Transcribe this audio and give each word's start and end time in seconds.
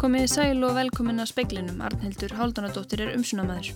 Komið 0.00 0.30
sæl 0.32 0.62
og 0.64 0.78
velkomin 0.78 1.20
að 1.20 1.28
speiklinum, 1.28 1.82
Arnhildur 1.84 2.32
Háldanadóttir 2.38 3.02
er 3.04 3.10
umsunamæður. 3.18 3.74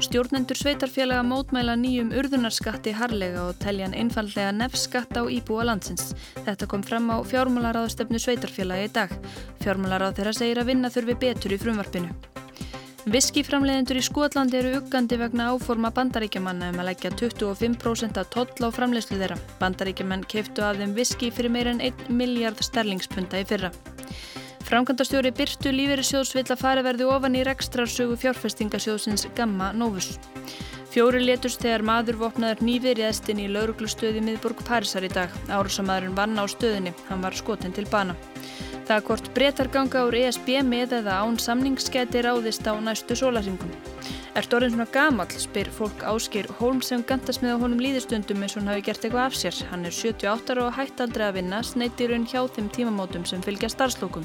Stjórnendur 0.00 0.56
sveitarfélaga 0.56 1.26
mótmæla 1.28 1.74
nýjum 1.76 2.14
urðunarskatti 2.16 2.94
harlega 2.96 3.42
og 3.50 3.58
teljan 3.60 3.92
einfallega 3.92 4.54
nefnskatt 4.56 5.12
á 5.20 5.28
íbúa 5.28 5.66
landsins. 5.68 6.14
Þetta 6.46 6.70
kom 6.72 6.86
fram 6.88 7.12
á 7.12 7.20
fjármálaráðstöfnu 7.20 8.16
sveitarfélagi 8.16 8.88
í 8.88 8.94
dag. 8.96 9.12
Fjármálaráð 9.60 10.16
þeirra 10.22 10.34
segir 10.38 10.62
að 10.62 10.72
vinna 10.72 10.92
þurfi 10.94 11.18
betur 11.26 11.52
í 11.52 11.60
frumvarpinu. 11.60 12.16
Viskiframleðendur 13.12 14.00
í 14.00 14.06
Skotlandi 14.08 14.62
eru 14.62 14.72
uggandi 14.80 15.20
vegna 15.20 15.52
áforma 15.52 15.92
bandaríkjamanna 15.92 16.72
um 16.72 16.80
að 16.80 16.94
leggja 16.94 17.12
25% 17.12 18.16
af 18.24 18.32
toll 18.32 18.64
á 18.64 18.72
framlegslu 18.72 19.20
þeirra. 19.20 19.36
Bandaríkjaman 19.60 20.24
keiftu 20.32 20.64
af 20.64 20.80
þeim 20.80 20.96
viski 20.96 21.28
fyrir 21.28 21.52
meira 21.52 21.76
en 21.76 21.84
1 21.92 22.08
miljard 22.08 22.64
sterlingspunta 22.64 23.44
í 23.44 23.48
fyrra. 23.52 23.68
Framkvæmdastjóri 24.68 25.30
Byrtu 25.32 25.70
Lífeyrissjóðs 25.72 26.34
vill 26.36 26.50
að 26.52 26.60
fara 26.60 26.82
verði 26.84 27.06
ofan 27.08 27.38
í 27.38 27.44
rekstrarsögu 27.46 28.18
fjárfestingasjóðsins 28.20 29.24
Gamma 29.38 29.70
Novus. 29.72 30.18
Fjóri 30.92 31.22
letust 31.22 31.64
þegar 31.64 31.86
maður 31.88 32.18
vopnaður 32.20 32.60
nýfið 32.68 32.98
réðstinn 32.98 33.40
í 33.40 33.46
lauruglustöði 33.48 34.20
miðborg 34.26 34.60
Parísar 34.68 35.08
í 35.08 35.10
dag. 35.14 35.32
Árusamæðurinn 35.48 36.18
vann 36.20 36.36
á 36.36 36.44
stöðinni. 36.52 36.92
Hann 37.08 37.24
var 37.24 37.36
skotin 37.40 37.72
til 37.72 37.86
bana. 37.88 38.18
Það 38.88 39.02
hvort 39.04 39.26
breytar 39.36 39.68
ganga 39.68 40.02
úr 40.08 40.14
ESB 40.16 40.46
með 40.64 40.94
eða 41.02 41.18
án 41.20 41.34
samningsskæti 41.36 42.22
ráðist 42.24 42.64
á 42.64 42.72
næstu 42.80 43.18
sólaringum. 43.20 43.74
Ert 44.38 44.54
orðin 44.56 44.72
svona 44.72 44.86
gamall, 44.94 45.34
spyr 45.36 45.68
fólk 45.76 46.06
áskir 46.08 46.48
Hólm 46.56 46.80
sem 46.80 47.04
gandast 47.04 47.44
með 47.44 47.58
á 47.58 47.62
honum 47.66 47.82
líðistundum 47.84 48.40
eins 48.40 48.56
og 48.56 48.62
hann 48.62 48.72
hafi 48.72 48.86
gert 48.88 49.04
eitthvað 49.04 49.26
af 49.26 49.36
sér. 49.36 49.60
Hann 49.68 49.84
er 49.84 49.92
78 49.92 50.64
og 50.64 50.72
hætt 50.78 51.04
aldrei 51.04 51.26
að 51.28 51.36
vinna, 51.42 51.60
sneitir 51.60 52.16
hún 52.16 52.24
hjá 52.24 52.40
þeim 52.56 52.72
tímamótum 52.72 53.28
sem 53.28 53.44
fylgja 53.44 53.68
starfslókum. 53.76 54.24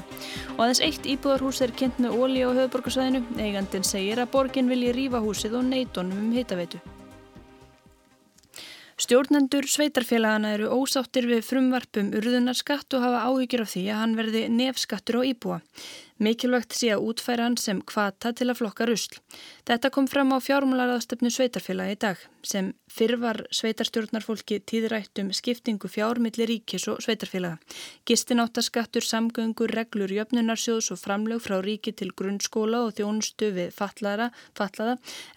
Og 0.56 0.64
aðeins 0.64 0.84
eitt 0.88 1.12
íbúðarhús 1.12 1.60
er 1.60 1.76
kynnt 1.76 2.00
með 2.00 2.16
óli 2.16 2.48
á 2.48 2.48
höfuborgarsæðinu. 2.48 3.24
Eigandin 3.36 3.84
segir 3.84 4.24
að 4.24 4.32
borgin 4.32 4.72
vilji 4.72 4.96
rífa 4.96 5.20
húsið 5.20 5.60
og 5.60 5.68
neitunum 5.74 6.24
um 6.24 6.36
hitaveitu. 6.40 6.80
Stjórnendur 8.94 9.66
sveitarfélagana 9.66 10.52
eru 10.54 10.68
ósáttir 10.70 11.26
við 11.26 11.40
frumvarpum 11.42 12.12
urðunarskatt 12.14 12.94
og 12.94 13.02
hafa 13.02 13.22
áhyggjur 13.26 13.64
af 13.64 13.72
því 13.72 13.82
að 13.90 13.98
hann 14.00 14.12
verði 14.18 14.42
nefskattur 14.54 15.18
á 15.18 15.22
íbúa. 15.26 15.56
Mikilvægt 16.22 16.76
sé 16.78 16.92
að 16.94 17.08
útfæra 17.08 17.48
hann 17.48 17.56
sem 17.58 17.80
kvata 17.82 18.30
til 18.38 18.46
að 18.46 18.60
flokka 18.60 18.86
rusl. 18.86 19.18
Þetta 19.66 19.90
kom 19.90 20.06
fram 20.06 20.30
á 20.30 20.38
fjármálaraðstöfnu 20.38 21.32
sveitarfélagi 21.34 21.96
í 21.96 21.98
dag 22.04 22.20
sem 22.46 22.68
fyrvar 22.92 23.40
sveitarstjórnarfólki 23.56 24.60
tíðrættum 24.68 25.32
skiptingu 25.34 25.88
fjármilli 25.90 26.46
ríkis 26.46 26.84
og 26.92 27.00
sveitarfélaga. 27.02 27.58
Gistináttaskattur, 28.06 29.02
samgöngur, 29.02 29.72
reglur, 29.74 30.12
jöfnunarsjóðs 30.12 30.92
og 30.94 31.00
framlög 31.00 31.42
frá 31.42 31.56
ríki 31.64 31.94
til 31.96 32.12
grunnskóla 32.14 32.84
og 32.86 32.94
þjónustu 32.94 33.50
við 33.56 33.74
fatlaða 33.74 34.30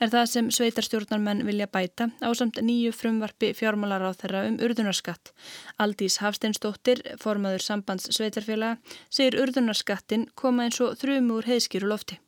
er 0.03 0.13
það 0.13 0.25
sem 0.29 0.51
sveitarstjórnarmenn 0.53 1.45
vilja 1.47 1.69
bæta 1.71 2.11
á 2.21 2.29
samt 2.37 2.61
nýju 2.61 2.93
frumvarfi 2.93 3.53
fjármálaráð 3.57 4.21
þeirra 4.21 4.45
um 4.51 4.59
urðunarskatt. 4.67 5.33
Aldís 5.81 6.19
Hafsteinsdóttir, 6.21 7.01
formaður 7.17 7.65
sambands 7.65 8.11
sveitarfélaga, 8.13 8.77
segir 9.09 9.39
urðunarskattin 9.41 10.27
koma 10.35 10.66
eins 10.67 10.81
og 10.83 10.95
þrjum 11.01 11.33
úr 11.39 11.49
heiðskýru 11.49 11.89
lofti 11.89 12.21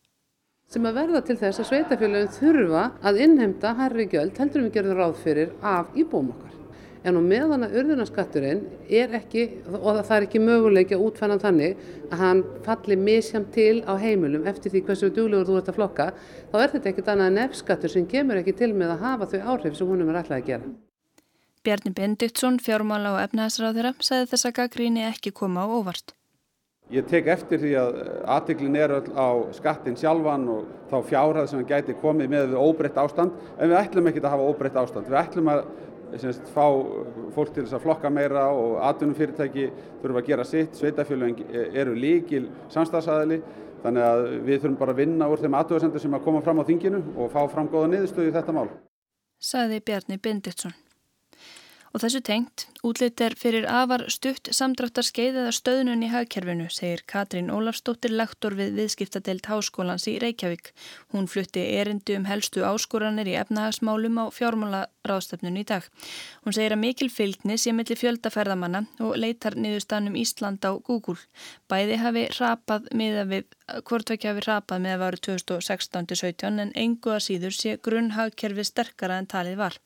sem 0.69 0.85
að 0.85 0.99
verða 0.99 1.23
til 1.25 1.37
þess 1.39 1.63
að 1.63 1.67
sveitafélagin 1.71 2.35
þurfa 2.35 2.83
að 3.09 3.19
innheimta 3.25 3.73
herri 3.79 4.05
gjöld 4.11 4.37
heldur 4.37 4.67
við 4.67 4.75
gerðum 4.75 4.99
ráð 4.99 5.15
fyrir 5.23 5.53
af 5.65 5.95
íbúum 5.97 6.29
okkar. 6.35 6.55
En 7.07 7.15
á 7.15 7.21
meðan 7.23 7.63
að 7.63 7.77
urðunarskatturinn 7.79 8.59
er 8.91 9.15
ekki, 9.17 9.45
og 9.71 10.01
það 10.03 10.15
er 10.17 10.25
ekki 10.27 10.41
möguleiki 10.43 10.97
að 10.97 11.05
útfæna 11.07 11.39
þannig 11.41 11.79
að 12.09 12.21
hann 12.21 12.43
falli 12.65 12.97
misjam 12.99 13.47
til 13.55 13.79
á 13.87 13.95
heimilum 13.97 14.45
eftir 14.51 14.75
því 14.75 14.83
hversu 14.89 15.09
duglegur 15.15 15.47
þú 15.47 15.57
ert 15.61 15.71
að 15.71 15.79
flokka, 15.79 16.09
þá 16.51 16.59
er 16.59 16.75
þetta 16.75 16.91
ekkit 16.91 17.11
annað 17.15 17.31
en 17.31 17.41
F-skattur 17.47 17.95
sem 17.95 18.05
kemur 18.13 18.43
ekki 18.43 18.57
til 18.59 18.73
með 18.75 18.93
að 18.97 19.03
hafa 19.07 19.31
þau 19.31 19.39
áhrif 19.55 19.79
sem 19.79 19.89
húnum 19.89 20.11
er 20.11 20.21
alltaf 20.21 20.37
að 20.41 20.51
gera. 20.51 20.71
Bjarni 21.63 21.95
Bendiktsson, 21.95 22.61
fjármála 22.61 23.15
og 23.15 23.23
efnaðsráðira, 23.23 23.95
sagði 24.03 24.31
þess 24.35 24.51
að 24.51 24.57
gaggríni 24.59 25.07
ekki 25.07 25.33
koma 25.33 25.65
á 25.65 25.71
óvart. 25.71 26.18
Ég 26.89 27.05
tek 27.05 27.27
eftir 27.29 27.59
því 27.61 27.71
að 27.77 27.97
aðtiklin 28.33 28.77
er 28.81 28.91
öll 28.95 29.11
á 29.13 29.29
skattin 29.53 29.97
sjálfan 29.99 30.47
og 30.49 30.71
þá 30.89 30.95
fjárhæð 31.05 31.51
sem 31.51 31.67
gæti 31.69 31.93
komið 32.01 32.31
með 32.33 32.55
óbreytt 32.57 32.97
ástand 32.97 33.35
en 33.59 33.69
við 33.69 33.77
ætlum 33.77 34.09
ekki 34.09 34.23
að 34.23 34.33
hafa 34.33 34.47
óbreytt 34.49 34.79
ástand. 34.81 35.05
Við 35.05 35.19
ætlum 35.19 35.51
að 35.53 35.61
semst, 36.17 36.49
fá 36.55 36.65
fólk 37.35 37.53
til 37.53 37.67
þess 37.67 37.77
að 37.77 37.85
flokka 37.85 38.09
meira 38.09 38.47
og 38.57 38.79
atvinnum 38.89 39.17
fyrirtæki 39.19 39.67
þurfa 40.01 40.23
að 40.23 40.31
gera 40.31 40.47
sitt. 40.49 40.81
Sveitafjölun 40.81 41.37
eru 41.77 41.93
líkil 41.93 42.47
samstagsæðili 42.73 43.43
þannig 43.83 44.09
að 44.09 44.25
við 44.49 44.61
þurfum 44.63 44.81
bara 44.81 44.97
að 44.97 45.01
vinna 45.03 45.29
úr 45.29 45.45
þeim 45.45 45.61
aðtöðasendur 45.61 46.07
sem 46.07 46.17
að 46.17 46.25
koma 46.25 46.41
fram 46.41 46.65
á 46.65 46.69
þinginu 46.73 47.05
og 47.21 47.33
fá 47.37 47.43
fram 47.53 47.69
góða 47.69 47.93
niðurstöðu 47.93 48.33
í 48.33 48.37
þetta 48.39 48.57
mál. 48.57 48.69
Saði 49.39 49.83
Bjarni 49.85 50.17
Binditsson. 50.17 50.73
Og 51.89 52.03
þessu 52.03 52.19
tengt, 52.21 52.67
útlitt 52.85 53.21
er 53.25 53.33
fyrir 53.33 53.65
afar 53.65 54.03
stutt 54.13 54.51
samdráttar 54.53 55.07
skeið 55.07 55.39
eða 55.41 55.53
stöðnun 55.57 56.03
í 56.05 56.11
hagkerfinu, 56.13 56.67
segir 56.69 57.01
Katrín 57.09 57.49
Ólafstóttir 57.49 58.13
lektor 58.13 58.53
við 58.59 58.75
viðskiptadeilt 58.77 59.49
háskólans 59.49 60.05
í 60.11 60.19
Reykjavík. 60.21 60.69
Hún 61.15 61.25
flutti 61.31 61.63
erindu 61.79 62.13
um 62.19 62.27
helstu 62.29 62.61
áskoranir 62.67 63.31
í 63.31 63.37
efnahagsmálum 63.41 64.21
á 64.21 64.25
fjármálaráðstöfnun 65.09 65.57
í 65.57 65.65
dag. 65.65 65.85
Hún 66.45 66.53
segir 66.53 66.73
að 66.73 66.83
mikil 66.83 67.09
fylgni 67.09 67.57
sé 67.57 67.73
millir 67.73 67.97
fjöldaferðamanna 67.97 68.85
og 69.01 69.17
leitar 69.17 69.55
niðurstanum 69.57 70.17
Ísland 70.19 70.63
á 70.65 70.77
Google. 70.77 71.17
Bæði 71.69 71.97
hafi 71.99 72.25
rapað 72.37 72.89
miða 72.93 73.25
við 73.29 73.45
hvortvekja 73.85 74.33
hafi 74.33 74.45
rapað 74.45 74.83
með 74.83 74.95
að 74.95 75.03
varu 75.03 75.21
2016-17 75.27 76.63
en 76.63 76.73
engu 76.75 77.13
að 77.13 77.25
síður 77.25 77.55
sé 77.55 77.77
grunnhagkerfi 77.85 78.65
sterkara 78.65 79.19
en 79.19 79.29
talið 79.29 79.59
var. 79.59 79.77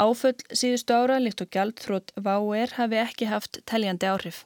Áföll 0.00 0.36
síðustu 0.52 0.96
ára 0.96 1.20
líkt 1.20 1.44
og 1.44 1.52
gjaldþrótt 1.52 2.14
VAUR 2.16 2.76
hafi 2.76 3.00
ekki 3.00 3.30
haft 3.30 3.62
teljandi 3.68 4.08
áhrif. 4.08 4.44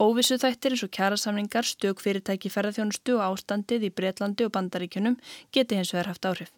Óvissu 0.00 0.36
þættir 0.40 0.74
eins 0.74 0.84
og 0.84 0.92
kjærasamningar, 0.92 1.64
stök 1.68 2.02
fyrirtæki 2.02 2.50
ferðarþjónustu 2.52 3.16
og 3.18 3.24
ástandið 3.30 3.88
í 3.88 3.94
Breitlandi 3.94 4.48
og 4.48 4.52
Bandaríkunum 4.56 5.20
geti 5.54 5.78
hins 5.78 5.94
vegar 5.94 6.12
haft 6.12 6.28
áhrif. 6.28 6.52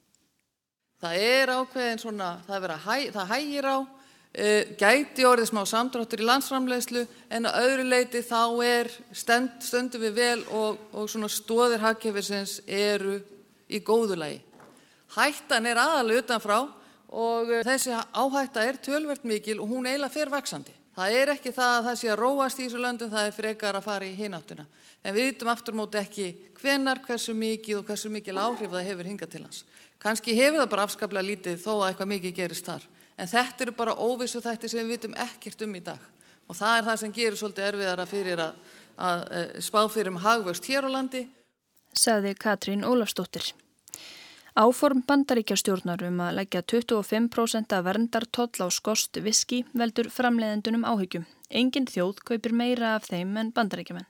Það 1.07 1.23
er 1.23 1.55
ákveðin 1.55 2.03
svona, 2.03 2.33
það, 2.49 2.73
hæ, 2.83 2.97
það 3.15 3.31
hægir 3.31 3.71
á 3.71 3.77
Eh, 4.37 4.75
gæti 4.77 5.25
orðið 5.25 5.49
smá 5.49 5.63
samdráttur 5.65 6.21
í 6.21 6.27
landsframleiðslu 6.29 7.07
en 7.33 7.49
að 7.49 7.55
öðru 7.63 7.85
leiti 7.89 8.21
þá 8.21 8.43
er 8.67 8.91
stend, 9.17 9.55
stöndum 9.65 10.03
við 10.03 10.19
vel 10.19 10.43
og, 10.53 10.83
og 10.93 11.07
svona 11.09 11.31
stóðir 11.33 11.81
hagkjöfisins 11.81 12.59
eru 12.69 13.15
í 13.65 13.81
góðu 13.81 14.19
lagi. 14.21 14.43
Hættan 15.17 15.71
er 15.71 15.81
aðalega 15.81 16.21
utanfrá 16.21 16.59
og 17.17 17.49
eh, 17.49 17.65
þessi 17.65 17.97
áhætta 17.97 18.67
er 18.69 18.77
tölvert 18.85 19.25
mikil 19.25 19.57
og 19.57 19.73
hún 19.73 19.89
eiginlega 19.89 20.13
fer 20.13 20.35
vaksandi. 20.35 20.77
Það 20.97 21.15
er 21.21 21.33
ekki 21.35 21.53
það 21.53 21.73
að 21.77 21.87
það 21.87 21.99
sé 22.01 22.09
að 22.09 22.21
róast 22.23 22.61
í 22.61 22.67
þessu 22.67 22.79
löndum, 22.81 23.11
það 23.13 23.27
er 23.29 23.35
frekar 23.37 23.77
að 23.77 23.85
fara 23.85 24.07
í 24.07 24.15
hináttuna. 24.17 24.65
En 25.05 25.15
við 25.15 25.27
vitum 25.31 25.51
aftur 25.53 25.77
móti 25.77 26.01
ekki 26.01 26.29
hvenar, 26.57 27.03
hversu 27.05 27.35
mikið 27.37 27.83
og 27.83 27.91
hversu 27.91 28.11
mikil 28.11 28.39
áhrif 28.41 28.73
það 28.73 28.89
hefur 28.89 29.11
hingað 29.11 29.35
til 29.35 29.43
hans. 29.45 29.65
Kanski 30.01 30.37
hefur 30.39 30.63
það 30.63 30.71
bara 30.73 30.87
afskaplega 30.89 31.27
lítið 31.27 31.61
þó 31.61 31.73
að 31.75 31.89
eitthvað 31.91 32.13
mikið 32.15 32.37
gerist 32.41 32.69
þar 32.69 32.89
en 33.17 33.31
þetta 33.31 33.65
eru 33.65 33.75
bara 33.77 33.97
óvissu 33.97 34.43
þætti 34.45 34.71
sem 34.71 34.83
við 34.85 34.97
vitum 34.97 35.17
ekkert 35.27 35.63
um 35.65 35.77
í 35.77 35.83
dag 35.85 36.03
og 36.47 36.59
það 36.59 36.79
er 36.79 36.89
það 36.89 36.99
sem 37.03 37.15
gerir 37.17 37.39
svolítið 37.41 37.69
erfiðara 37.71 38.07
fyrir 38.07 38.43
að, 38.45 38.59
að, 38.97 39.23
eh, 39.39 39.61
spá 39.65 39.81
fyrir 39.91 40.13
um 40.13 40.21
hagvöxt 40.23 40.69
hér 40.71 40.87
á 40.87 40.91
landi. 40.93 41.27
Saði 41.97 42.35
Katrín 42.39 42.85
Ólafsdóttir. 42.87 43.55
Áform 44.57 45.03
bandaríkjastjórnar 45.05 46.01
um 46.09 46.21
að 46.25 46.39
leggja 46.39 46.63
25% 46.65 47.75
af 47.77 47.83
verndartoll 47.85 48.65
á 48.65 48.69
skost 48.73 49.19
viski 49.21 49.59
veldur 49.77 50.09
framleiðendunum 50.09 50.87
áhyggjum. 50.89 51.27
Engin 51.53 51.85
þjóð 51.85 52.23
kaupir 52.31 52.55
meira 52.57 52.95
af 52.97 53.05
þeim 53.11 53.37
en 53.37 53.51
bandaríkjaman. 53.53 54.07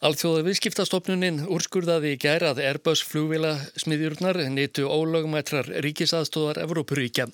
Alþjóða 0.00 0.46
viðskiptastofnunin 0.46 1.42
úrskurðaði 1.52 2.14
í 2.14 2.20
gæra 2.20 2.54
að 2.54 2.62
Airbus 2.64 3.02
flugvila 3.04 3.52
smiðjurnar 3.76 4.40
nýttu 4.56 4.88
ólögumættrar 4.88 5.68
ríkisaðstóðar 5.84 6.62
Evrópuríkja. 6.64 7.28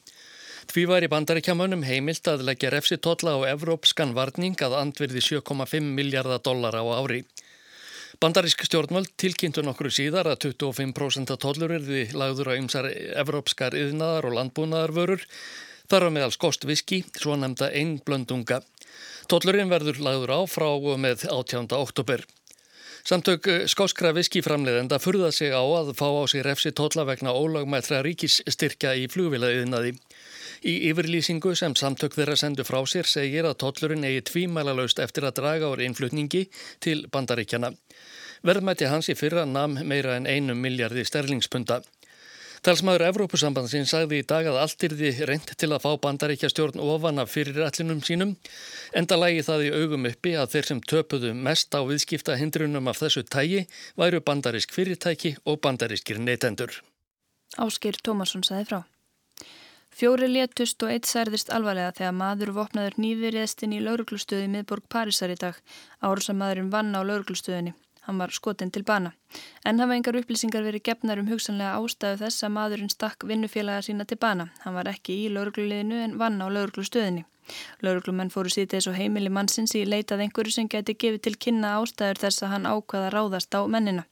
Því 0.71 0.85
var 0.91 1.07
í 1.07 1.11
bandaríkjamanum 1.11 1.87
heimilt 1.87 2.27
að 2.31 2.45
leggja 2.51 2.71
refsi 2.75 2.99
totla 2.99 3.35
á 3.39 3.47
evrópskan 3.55 4.15
varning 4.15 4.59
að 4.63 4.77
andverði 4.79 5.23
7,5 5.23 5.91
miljardar 5.95 6.43
dollar 6.43 6.75
á 6.79 6.83
ári. 6.99 7.23
Bandarísk 8.23 8.61
stjórnvöld 8.69 9.09
tilkynntu 9.19 9.65
nokkru 9.67 9.91
síðar 9.91 10.29
að 10.31 10.45
25% 10.45 11.33
tollur 11.43 11.73
erði 11.75 12.05
lagður 12.15 12.53
á 12.55 12.59
ymsar 12.61 12.87
evrópskar 13.19 13.75
yðnaðar 13.75 14.29
og 14.29 14.37
landbúnaðarvörur, 14.37 15.25
þar 15.91 16.07
á 16.07 16.11
meðal 16.15 16.31
skostviski, 16.37 17.01
svo 17.19 17.35
nefnda 17.35 17.73
einblöndunga. 17.75 18.61
Tollurinn 19.27 19.73
verður 19.75 19.99
lagður 20.07 20.37
á 20.39 20.41
frá 20.47 20.71
með 21.03 21.27
18. 21.35 21.75
oktober. 21.75 22.23
Samtök 23.03 23.49
skóskra 23.67 24.13
viskiframleðenda 24.15 25.01
furða 25.03 25.33
sig 25.35 25.51
á 25.51 25.59
að 25.59 25.91
fá 25.99 26.07
á 26.07 26.23
sig 26.31 26.45
refsi 26.47 26.71
totla 26.71 27.03
vegna 27.03 27.35
ólagmætra 27.35 28.05
ríkisstyrkja 28.07 28.95
í 29.03 29.09
flugvilaðiðnaði. 29.11 29.97
Í 30.63 30.77
yfirlýsingu 30.93 31.57
sem 31.59 31.75
samtök 31.75 32.15
þeirra 32.15 32.37
sendu 32.39 32.63
frá 32.63 32.79
sér 32.87 33.09
segir 33.11 33.49
að 33.49 33.59
tollurinn 33.65 34.07
eigi 34.07 34.23
tvímælalaust 34.31 35.03
eftir 35.03 35.27
að 35.27 35.41
draga 35.41 35.73
úr 35.75 35.83
innflutningi 35.83 36.45
til 36.79 37.01
bandaríkjana. 37.11 37.73
Verðmætti 38.43 38.89
hans 38.91 39.07
í 39.13 39.15
fyrra 39.15 39.45
nam 39.47 39.77
meira 39.87 40.17
en 40.19 40.27
einu 40.27 40.55
miljardi 40.59 41.05
sterlingspunda. 41.07 41.81
Talsmaður 42.63 43.03
Evrópusambandsinn 43.09 43.89
sagði 43.91 44.21
í 44.23 44.27
dag 44.27 44.47
að 44.47 44.61
allt 44.61 44.85
yrði 44.87 45.09
reynd 45.27 45.49
til 45.59 45.69
að 45.75 45.83
fá 45.83 45.97
bandaríkja 46.05 46.51
stjórn 46.53 46.83
ofan 46.83 47.19
af 47.19 47.33
fyrirætlinum 47.35 48.05
sínum, 48.07 48.37
enda 48.95 49.19
lægi 49.19 49.43
það 49.49 49.65
í 49.67 49.73
augum 49.81 50.07
uppi 50.11 50.37
að 50.39 50.53
þeir 50.55 50.69
sem 50.69 50.83
töpuðu 50.93 51.33
mest 51.35 51.75
á 51.75 51.83
viðskipta 51.89 52.39
hindrunum 52.39 52.87
af 52.87 53.03
þessu 53.03 53.25
tægi 53.27 53.65
væru 53.99 54.23
bandarísk 54.23 54.75
fyrirtæki 54.79 55.35
og 55.43 55.59
bandarískir 55.67 56.23
neytendur. 56.23 56.79
Áskir 57.59 57.99
Tómasson 57.99 58.47
sagði 58.47 58.71
frá. 58.71 58.81
Fjóri 59.93 60.31
létust 60.31 60.83
og 60.87 60.95
eitt 60.95 61.11
særðist 61.11 61.51
alvarlega 61.53 61.93
þegar 61.99 62.15
maður 62.17 62.55
vopnaður 62.57 62.95
nýfiriðstinn 63.03 63.75
í 63.75 63.83
lauruglustöði 63.83 64.47
miðborg 64.55 64.87
Parísar 64.89 65.35
í 65.35 65.37
dag. 65.37 65.59
Árusamæðurinn 66.01 66.71
vann 66.73 66.95
á 66.95 67.03
lauruglustöðinni. 67.03 67.75
Hann 68.07 68.19
var 68.19 68.35
skotin 68.35 68.71
til 68.75 68.83
bana. 68.83 69.13
En 69.65 69.79
hafa 69.79 69.95
engar 69.95 70.17
upplýsingar 70.19 70.65
verið 70.67 70.83
gefnar 70.89 71.21
um 71.23 71.29
hugsanlega 71.31 71.79
ástæðu 71.79 72.19
þess 72.25 72.47
að 72.47 72.55
maðurinn 72.57 72.91
stakk 72.91 73.27
vinnufélaga 73.31 73.85
sína 73.87 74.07
til 74.09 74.19
bana. 74.19 74.49
Hann 74.65 74.75
var 74.75 74.91
ekki 74.91 75.21
í 75.25 75.29
laurugluliðinu 75.31 76.01
en 76.05 76.17
vann 76.19 76.43
á 76.43 76.47
lauruglustöðinni. 76.51 77.23
Lauruglumenn 77.83 78.31
fóru 78.33 78.53
síðdeis 78.53 78.89
og 78.91 78.97
heimili 78.99 79.31
mannsins 79.33 79.75
í 79.79 79.83
leitað 79.89 80.25
einhverju 80.27 80.55
sem 80.57 80.71
geti 80.71 80.95
gefið 80.95 81.23
til 81.27 81.35
kynna 81.47 81.75
ástæður 81.81 82.23
þess 82.25 82.45
að 82.45 82.53
hann 82.55 82.69
ákvaða 82.71 83.13
ráðast 83.15 83.57
á 83.59 83.61
mennina. 83.67 84.07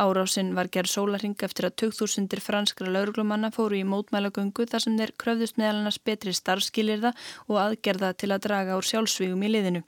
Árásinn 0.00 0.54
var 0.56 0.70
gerð 0.72 0.92
sólaring 0.94 1.36
eftir 1.46 1.68
að 1.68 1.76
2000 1.84 2.40
franskra 2.40 2.88
lauruglumanna 2.88 3.50
fóru 3.52 3.76
í 3.76 3.84
mótmælagöngu 3.84 4.66
þar 4.70 4.84
sem 4.86 4.96
þeir 5.00 5.14
kröfðust 5.20 5.60
meðal 5.60 5.80
annars 5.82 6.00
betri 6.00 6.32
starfskilirða 6.36 7.12
og 7.48 7.60
aðgerða 7.66 8.14
til 8.16 8.32
að 8.32 8.46
draga 8.48 8.78
úr 8.80 8.88
sjálfsvígum 8.88 9.44
í 9.44 9.52
liðinu. 9.52 9.84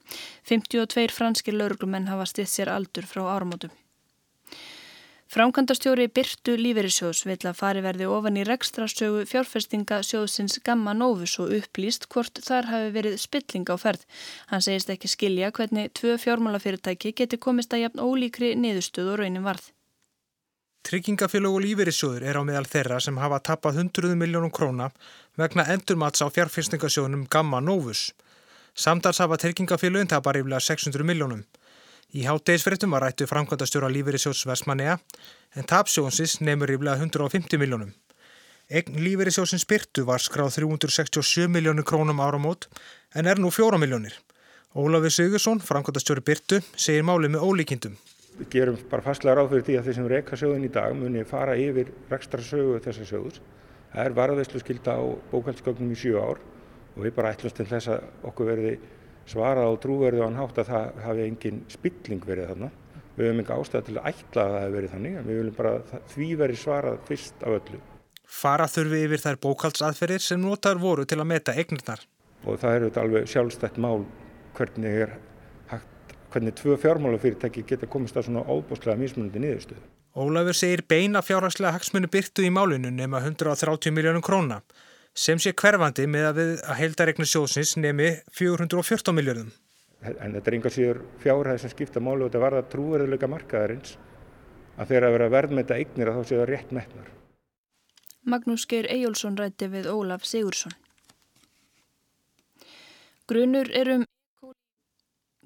52 0.50 1.08
franskir 1.16 1.56
lauruglumenn 1.56 2.12
hafa 2.12 2.28
stitt 2.28 2.52
sér 2.52 2.74
aldur 2.74 3.08
frá 3.08 3.24
áramótum. 3.32 3.72
Framkvæmdastjóri 5.32 6.10
Byrtu 6.12 6.58
Líferisjós 6.60 7.22
vil 7.24 7.38
að 7.48 7.54
fari 7.56 7.80
verði 7.80 8.04
ofan 8.04 8.34
í 8.36 8.42
rekstrasögu 8.44 9.22
fjárfestinga 9.30 10.02
sjóðsins 10.04 10.58
Gamma 10.60 10.92
Novus 10.92 11.38
og 11.40 11.54
upplýst 11.56 12.04
hvort 12.12 12.42
þar 12.44 12.68
hafi 12.68 12.90
verið 12.92 13.16
spilling 13.22 13.64
á 13.72 13.80
ferð. 13.80 14.02
Hann 14.50 14.60
segist 14.60 14.92
ekki 14.92 15.08
skilja 15.08 15.48
hvernig 15.56 15.94
tvö 15.96 16.18
fjármálafyrirtæki 16.20 17.14
geti 17.16 17.38
komist 17.40 17.72
að 17.72 17.86
jafn 17.86 18.04
ólíkri 18.04 18.52
niðurstöð 18.60 19.08
og 19.14 19.18
raunin 19.22 19.46
varð. 19.46 19.70
Tryggingafélag 20.84 21.56
og 21.56 21.64
líferisjóður 21.64 22.28
er 22.28 22.36
á 22.36 22.42
meðal 22.44 22.68
þeirra 22.68 23.00
sem 23.00 23.24
hafa 23.24 23.40
tappað 23.40 23.80
100 23.86 24.12
miljónum 24.20 24.52
króna 24.52 24.90
vegna 25.40 25.64
endurmats 25.72 26.20
á 26.20 26.28
fjárfestingasjónum 26.28 27.24
Gamma 27.32 27.64
Novus. 27.64 28.10
Samtals 28.76 29.24
hafa 29.24 29.40
tryggingafélagin 29.40 30.12
tapar 30.12 30.36
yfirlega 30.36 30.60
600 30.60 31.08
miljónum. 31.08 31.46
Í 32.12 32.26
háttegisfrettum 32.28 32.92
var 32.92 33.06
rættu 33.06 33.24
framkvæmdastjóra 33.24 33.88
lífeyrissjóðs 33.88 34.42
Vesmanea 34.44 34.98
en 35.56 35.64
tapsjónsins 35.64 36.42
nefnur 36.44 36.68
ríflega 36.68 37.00
150 37.00 37.56
miljónum. 37.62 37.94
Egn 38.68 38.98
lífeyrissjóðsins 39.00 39.64
Byrtu 39.70 40.04
var 40.04 40.20
skráð 40.20 40.58
367 40.58 41.48
miljónir 41.48 41.88
krónum 41.88 42.20
áramót 42.20 42.68
en 43.16 43.32
er 43.32 43.40
nú 43.40 43.48
4 43.48 43.80
miljónir. 43.80 44.12
Ólafur 44.76 45.08
Sigursson, 45.08 45.64
framkvæmdastjóri 45.64 46.20
Byrtu, 46.28 46.60
segir 46.76 47.08
málið 47.08 47.32
með 47.32 47.48
ólíkindum. 47.48 47.96
Við 48.42 48.52
gerum 48.58 48.80
bara 48.92 49.08
fastlega 49.08 49.40
ráð 49.40 49.54
fyrir 49.54 49.68
því 49.70 49.80
að 49.80 49.88
þeir 49.88 50.00
sem 50.02 50.12
reyka 50.12 50.42
sjóðin 50.42 50.68
í 50.68 50.74
dag 50.76 50.92
muni 50.92 51.24
fara 51.24 51.56
yfir 51.56 51.96
rekstra 52.12 52.44
sögu 52.44 52.80
þessar 52.84 53.08
sjóðus. 53.08 53.40
Það 53.94 54.04
er 54.04 54.20
varðveislu 54.20 54.60
skilda 54.60 55.00
á 55.00 55.04
bókaldskögnum 55.32 55.96
í 55.96 56.02
sjö 56.04 56.20
ár 56.20 56.44
og 56.92 57.04
við 57.06 57.16
bara 57.16 57.32
ætlumst 57.32 57.56
til 57.56 57.72
þess 57.72 57.96
að 57.96 58.28
okkur 58.28 58.52
verði 58.52 58.80
svarað 59.30 59.70
á 59.70 59.74
trúverðu 59.82 60.24
án 60.26 60.38
hátt 60.40 60.60
að 60.62 60.70
það 60.72 61.00
hafi 61.06 61.26
engin 61.26 61.62
spilling 61.72 62.26
verið 62.26 62.52
þarna. 62.52 62.70
Við 63.16 63.28
höfum 63.28 63.42
enga 63.42 63.56
ástæða 63.60 63.86
til 63.86 63.96
að 63.98 64.06
ætla 64.10 64.44
að 64.44 64.52
það 64.52 64.62
hefur 64.62 64.76
verið 64.78 64.94
þannig 64.94 65.16
en 65.18 65.26
við 65.28 65.40
viljum 65.40 65.56
bara 65.58 66.02
því 66.14 66.28
verið 66.40 66.60
svarað 66.62 67.00
fyrst 67.08 67.44
af 67.44 67.56
öllu. 67.58 67.80
Fara 68.32 68.68
þurfi 68.72 69.02
yfir 69.06 69.20
þær 69.20 69.38
bókaldsaðferðir 69.44 70.24
sem 70.24 70.40
notar 70.40 70.80
voru 70.80 71.04
til 71.04 71.20
að 71.20 71.28
meta 71.34 71.52
eignirnar. 71.52 72.06
Og 72.48 72.56
það 72.58 72.76
eru 72.76 72.88
þetta 72.88 73.02
alveg 73.04 73.28
sjálfstætt 73.28 73.80
mál 73.84 74.06
hvernig 74.56 75.02
er 75.04 75.12
hægt, 75.70 76.14
hvernig 76.32 76.56
tvö 76.56 76.78
fjármálafyrirtæki 76.80 77.66
geta 77.68 77.88
komist 77.92 78.16
að 78.16 78.30
svona 78.30 78.46
óbúslega 78.48 78.96
mismunandi 78.98 79.44
niðurstöðu. 79.44 79.84
Ólafur 80.16 80.56
segir 80.56 80.82
beina 80.88 81.22
fjárhagslega 81.24 81.76
hagsmunni 81.76 82.08
byrtu 82.12 82.44
í 82.44 82.50
málinu 82.52 82.90
nema 82.92 83.20
130 83.20 83.94
miljónum 83.96 84.24
króna 84.24 84.62
sem 85.14 85.40
sé 85.40 85.52
hverfandi 85.52 86.06
með 86.08 86.28
að 86.28 86.38
við 86.40 86.52
að 86.64 86.78
heildaregna 86.80 87.26
sjósins 87.28 87.76
nemi 87.76 88.08
414 88.36 89.14
miljardum. 89.16 89.50
En 90.02 90.34
þetta 90.34 90.50
er 90.50 90.56
einhvers 90.56 90.76
síður 90.78 91.02
fjárhæð 91.22 91.60
sem 91.62 91.72
skipta 91.72 92.02
málu 92.02 92.26
og 92.26 92.30
þetta 92.30 92.42
var 92.42 92.56
það 92.58 92.70
trúverðuleika 92.72 93.30
markaðarins 93.30 93.96
að 94.76 94.88
þeirra 94.90 95.10
að 95.10 95.16
vera 95.16 95.32
verðmeta 95.36 95.78
eignir 95.78 96.10
að 96.10 96.18
þá 96.18 96.28
séu 96.30 96.40
það 96.40 96.48
rétt 96.50 96.72
metnar. 96.74 97.10
Magnús 98.22 98.64
Geir 98.70 98.88
Ejjólfsson 98.90 99.38
rætti 99.38 99.68
við 99.70 99.90
Ólaf 99.90 100.26
Sigursson. 100.26 100.74
Grunur 103.30 103.70
er 103.70 103.90
um 103.96 104.04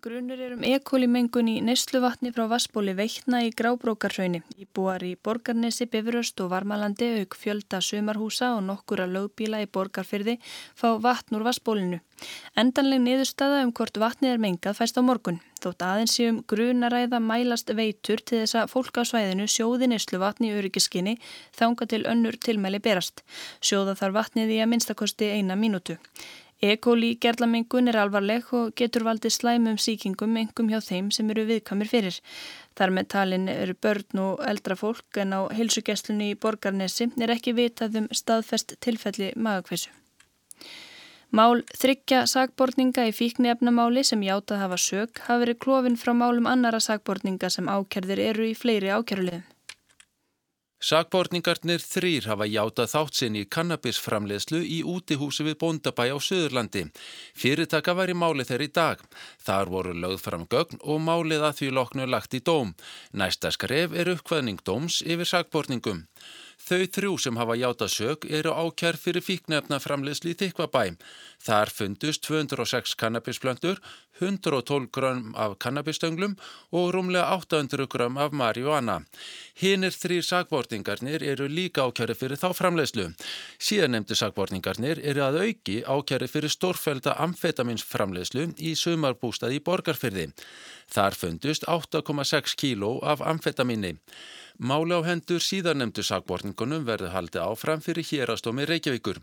Grunur 0.07 0.39
er 0.39 0.53
um 0.55 0.61
ekóli 0.63 1.09
mengun 1.11 1.49
í 1.51 1.57
neysluvatni 1.67 2.31
frá 2.31 2.45
Vassbóli 2.47 2.93
veitna 2.95 3.41
í 3.43 3.49
Grábrókarhraunni. 3.59 4.39
Íbúar 4.63 5.03
í 5.03 5.17
Borgarnesi, 5.19 5.89
Bifuröst 5.91 6.39
og 6.45 6.53
Varmalandi 6.53 7.09
auk 7.25 7.35
fjölda 7.35 7.81
sumarhúsa 7.83 8.53
og 8.55 8.63
nokkura 8.69 9.09
lögbíla 9.11 9.65
í 9.65 9.67
Borgarfyrði 9.67 10.37
fá 10.79 10.93
vatn 11.03 11.41
úr 11.41 11.49
Vassbólinu. 11.49 11.99
Endanleg 12.55 13.03
niðurstaða 13.03 13.65
um 13.67 13.75
hvort 13.75 13.99
vatnið 13.99 14.37
er 14.37 14.45
mengað 14.47 14.79
fæst 14.79 14.95
á 14.95 15.03
morgun. 15.03 15.43
Þótt 15.59 15.83
aðeins 15.83 16.17
í 16.23 16.31
um 16.31 16.41
grunaræða 16.47 17.19
mælast 17.19 17.75
veitur 17.75 18.23
til 18.23 18.45
þess 18.45 18.61
að 18.63 18.73
fólk 18.77 19.03
á 19.03 19.11
svæðinu 19.11 19.51
sjóði 19.51 19.91
neysluvatni 19.91 20.53
í 20.53 20.57
öryggiskinni 20.61 21.19
þánga 21.59 21.91
til 21.91 22.05
önnur 22.07 22.39
tilmæli 22.39 22.79
berast. 22.79 23.27
Sjóða 23.59 23.99
þar 23.99 24.21
vatnið 24.23 24.55
í 24.55 24.63
að 24.63 24.71
minnstakosti 24.71 25.35
eina 25.35 25.59
mínútu. 25.59 25.99
E. 26.63 26.77
coli 26.81 27.11
gerlamengun 27.21 27.91
er 27.91 27.99
alvarleg 28.01 28.47
og 28.57 28.73
getur 28.81 29.05
valdið 29.05 29.35
slæmum 29.35 29.77
síkingum 29.77 30.39
engum 30.41 30.71
hjá 30.73 30.79
þeim 30.81 31.11
sem 31.13 31.29
eru 31.35 31.45
viðkamir 31.51 31.91
fyrir. 31.91 32.17
Þar 32.77 32.95
með 32.97 33.09
talin 33.13 33.49
eru 33.53 33.75
börn 33.77 34.23
og 34.23 34.41
eldra 34.49 34.77
fólk 34.81 35.21
en 35.21 35.37
á 35.37 35.41
heilsugesslunni 35.53 36.31
í 36.33 36.39
Borgarnesi 36.41 37.11
er 37.21 37.35
ekki 37.37 37.53
vitað 37.59 38.01
um 38.01 38.09
staðfest 38.09 38.79
tilfelli 38.81 39.35
magakveisu. 39.37 39.93
Mál 41.37 41.61
þryggja 41.77 42.23
sagbortninga 42.31 43.05
í 43.11 43.13
fíknefnamáli 43.13 44.05
sem 44.07 44.23
játað 44.25 44.63
hafa 44.63 44.79
sög 44.81 45.21
hafa 45.27 45.43
verið 45.43 45.61
klófin 45.65 46.01
frá 46.01 46.15
málum 46.15 46.47
annara 46.49 46.81
sagbortninga 46.81 47.51
sem 47.51 47.69
ákerðir 47.69 48.23
eru 48.31 48.47
í 48.49 48.55
fleiri 48.57 48.95
ákerðulegum. 48.95 49.45
Sakborningarnir 50.77 51.81
þrýr 51.81 52.27
hafa 52.29 52.45
játað 52.45 52.91
þátt 52.93 53.17
sinn 53.17 53.37
í 53.41 53.45
kannabisframleðslu 53.49 54.61
í 54.61 54.83
útihúsi 54.85 55.47
við 55.47 55.57
Bóndabæ 55.63 56.13
á 56.13 56.19
Suðurlandi. 56.21 56.83
Fyrirtaka 57.33 57.95
var 57.97 58.13
í 58.13 58.17
máli 58.17 58.45
þeirri 58.45 58.69
dag. 58.77 59.01
Þar 59.41 59.73
voru 59.73 59.95
lögð 59.97 60.21
fram 60.27 60.45
gögn 60.53 60.83
og 60.85 61.01
málið 61.01 61.47
að 61.49 61.57
því 61.61 61.71
loknu 61.79 62.09
lagt 62.13 62.37
í 62.37 62.45
dóm. 62.45 62.75
Næsta 63.17 63.55
skref 63.57 63.97
er 63.97 64.13
uppkvæðning 64.13 64.61
dóms 64.69 65.01
yfir 65.01 65.33
sakborningum. 65.33 66.05
Þau 66.67 66.83
þrjú 66.91 67.13
sem 67.23 67.37
hafa 67.39 67.55
játað 67.55 67.91
sög 67.95 68.25
eru 68.27 68.51
ákjær 68.51 68.97
fyrir 68.99 69.23
fíknefna 69.23 69.79
framleðsli 69.79 70.33
í 70.35 70.39
Þykvabæ. 70.41 70.97
Þar 71.47 71.71
fundust 71.71 72.25
206 72.27 72.97
kannabisplöndur, 72.99 73.79
112 74.19 74.89
grömm 74.91 75.37
af 75.39 75.55
kannabisstönglu 75.63 76.33
og 76.75 76.89
rúmlega 76.97 77.37
800 77.37 77.87
grömm 77.93 78.19
af 78.19 78.35
marihuana. 78.35 78.97
Hinnir 79.61 79.95
þrýr 79.95 80.25
sagbortingarnir 80.27 81.23
eru 81.23 81.47
líka 81.47 81.85
ákjæri 81.87 82.17
fyrir 82.19 82.41
þá 82.41 82.49
framlegslu. 82.59 83.13
Síðan 83.63 83.95
nefndu 83.95 84.19
sagbortingarnir 84.19 84.99
eru 85.07 85.23
að 85.23 85.39
auki 85.45 85.77
ákjæri 85.87 86.31
fyrir 86.33 86.51
stórfælda 86.51 87.15
amfetaminsframlegslu 87.29 88.49
í 88.59 88.75
sumarbústaði 88.75 89.61
í 89.61 89.63
borgarfyrði. 89.63 90.33
Þar 90.91 91.15
fundust 91.15 91.69
8,6 91.71 92.59
kíló 92.59 92.97
af 93.07 93.23
amfetaminni. 93.23 93.95
Máli 94.59 94.97
á 94.97 95.05
hendur 95.05 95.43
síðan 95.45 95.83
nefndu 95.83 96.01
sagbortingunum 96.07 96.87
verður 96.89 97.13
haldið 97.13 97.45
áfram 97.45 97.83
fyrir 97.85 98.07
hérastómi 98.09 98.65
Reykjavíkur. 98.65 99.21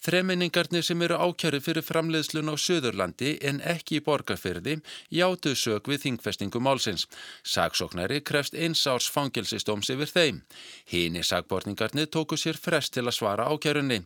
Þreminningarnir 0.00 0.84
sem 0.86 1.02
eru 1.04 1.18
ákjærið 1.20 1.64
fyrir 1.64 1.84
framleiðslun 1.84 2.48
á 2.48 2.56
Suðurlandi 2.56 3.34
en 3.44 3.58
ekki 3.60 3.98
í 3.98 4.04
borgarfyrði 4.06 4.78
játuð 5.12 5.56
sög 5.60 5.90
við 5.92 6.06
þingfestingu 6.06 6.62
málsins. 6.62 7.04
Sagsóknari 7.42 8.22
krefst 8.24 8.54
eins 8.54 8.86
árs 8.88 9.10
fangelsistóms 9.12 9.90
yfir 9.92 10.08
þeim. 10.14 10.40
Hínir 10.88 11.26
sagbortningarnir 11.26 12.08
tóku 12.08 12.38
sér 12.40 12.56
frest 12.56 12.94
til 12.94 13.04
að 13.04 13.18
svara 13.18 13.50
ákjærunni. 13.52 14.00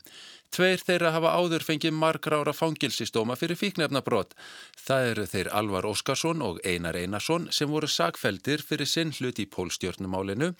Tveir 0.54 0.78
þeirra 0.86 1.10
hafa 1.10 1.32
áður 1.34 1.64
fengið 1.66 1.96
margra 1.98 2.38
ára 2.38 2.52
fangilsistóma 2.54 3.34
fyrir 3.34 3.58
fíknefnabrót. 3.58 4.36
Það 4.78 5.06
eru 5.10 5.24
þeir 5.32 5.48
Alvar 5.60 5.88
Óskarsson 5.88 6.44
og 6.46 6.60
Einar 6.62 6.94
Einarsson 6.94 7.48
sem 7.50 7.72
voru 7.72 7.88
sagfeldir 7.90 8.62
fyrir 8.62 8.86
sinn 8.86 9.10
hlut 9.16 9.40
í 9.42 9.48
pólstjórnumálinu 9.50 10.52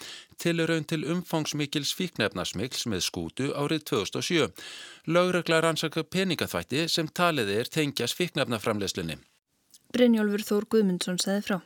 til 0.43 0.65
raun 0.67 0.89
til 0.91 1.07
umfangsmikils 1.15 1.95
fíknefnasmikls 1.95 2.89
með 2.91 3.05
skútu 3.07 3.53
árið 3.55 3.85
2007. 3.93 4.49
Lögreglar 5.15 5.69
ansaka 5.71 6.03
peningaþvætti 6.03 6.89
sem 6.91 7.07
talið 7.07 7.55
er 7.55 7.71
tengjast 7.79 8.19
fíknefnaframleslunni. 8.19 9.21
Brynjólfur 9.95 10.43
Þór 10.43 10.69
Guðmundsson 10.75 11.23
segði 11.23 11.47
frá. 11.47 11.61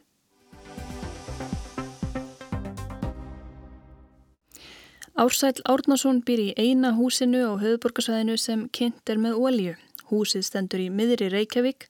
Ársæl 5.19 5.59
Árnason 5.67 6.21
býr 6.23 6.41
í 6.45 6.51
eina 6.55 6.93
húsinu 6.95 7.41
á 7.51 7.59
höfuborgarsvæðinu 7.59 8.37
sem 8.39 8.61
kynnt 8.71 9.11
er 9.11 9.19
með 9.19 9.41
ólju. 9.43 9.73
Húsið 10.13 10.45
stendur 10.47 10.85
í 10.85 10.93
miðri 10.95 11.27
Reykjavík 11.33 11.89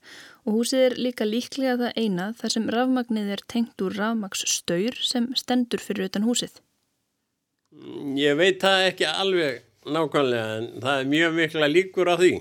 og 0.48 0.56
húsið 0.56 0.84
er 0.86 0.96
líka 0.96 1.26
líklega 1.28 1.74
það 1.82 2.00
eina 2.00 2.30
þar 2.40 2.54
sem 2.54 2.70
rafmagnið 2.72 3.34
er 3.36 3.44
tengt 3.52 3.84
úr 3.84 3.98
rafmagsstaur 4.00 4.96
sem 5.10 5.28
stendur 5.36 5.84
fyrir 5.84 6.08
utan 6.08 6.24
húsið. 6.24 6.56
Ég 8.16 8.40
veit 8.40 8.64
það 8.64 8.88
ekki 8.88 9.10
alveg 9.12 9.60
nákvæmlega 9.84 10.58
en 10.62 10.72
það 10.80 11.04
er 11.04 11.12
mjög 11.12 11.38
mikla 11.42 11.72
líkur 11.76 12.08
á 12.08 12.16
því. 12.16 12.34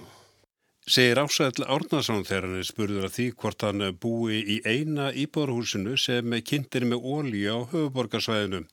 Segir 0.88 1.20
Ásæll 1.20 1.68
Árnason 1.68 2.24
þegar 2.24 2.48
hann 2.48 2.62
er 2.64 2.72
spurður 2.72 3.12
af 3.12 3.18
því 3.20 3.32
hvort 3.36 3.68
hann 3.68 3.90
búi 4.00 4.40
í 4.56 4.62
eina 4.64 5.12
íbúrhúsinu 5.12 6.00
sem 6.00 6.40
kynntir 6.48 6.88
með 6.88 7.04
ólíu 7.04 7.60
á 7.60 7.68
höfuborgarsvæðinu. 7.76 8.64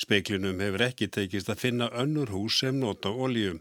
Speiklinum 0.00 0.60
hefur 0.62 0.86
ekki 0.88 1.08
tekist 1.12 1.50
að 1.52 1.60
finna 1.66 1.90
önnur 1.94 2.32
hús 2.34 2.60
sem 2.62 2.78
nota 2.80 3.12
ólíu. 3.12 3.58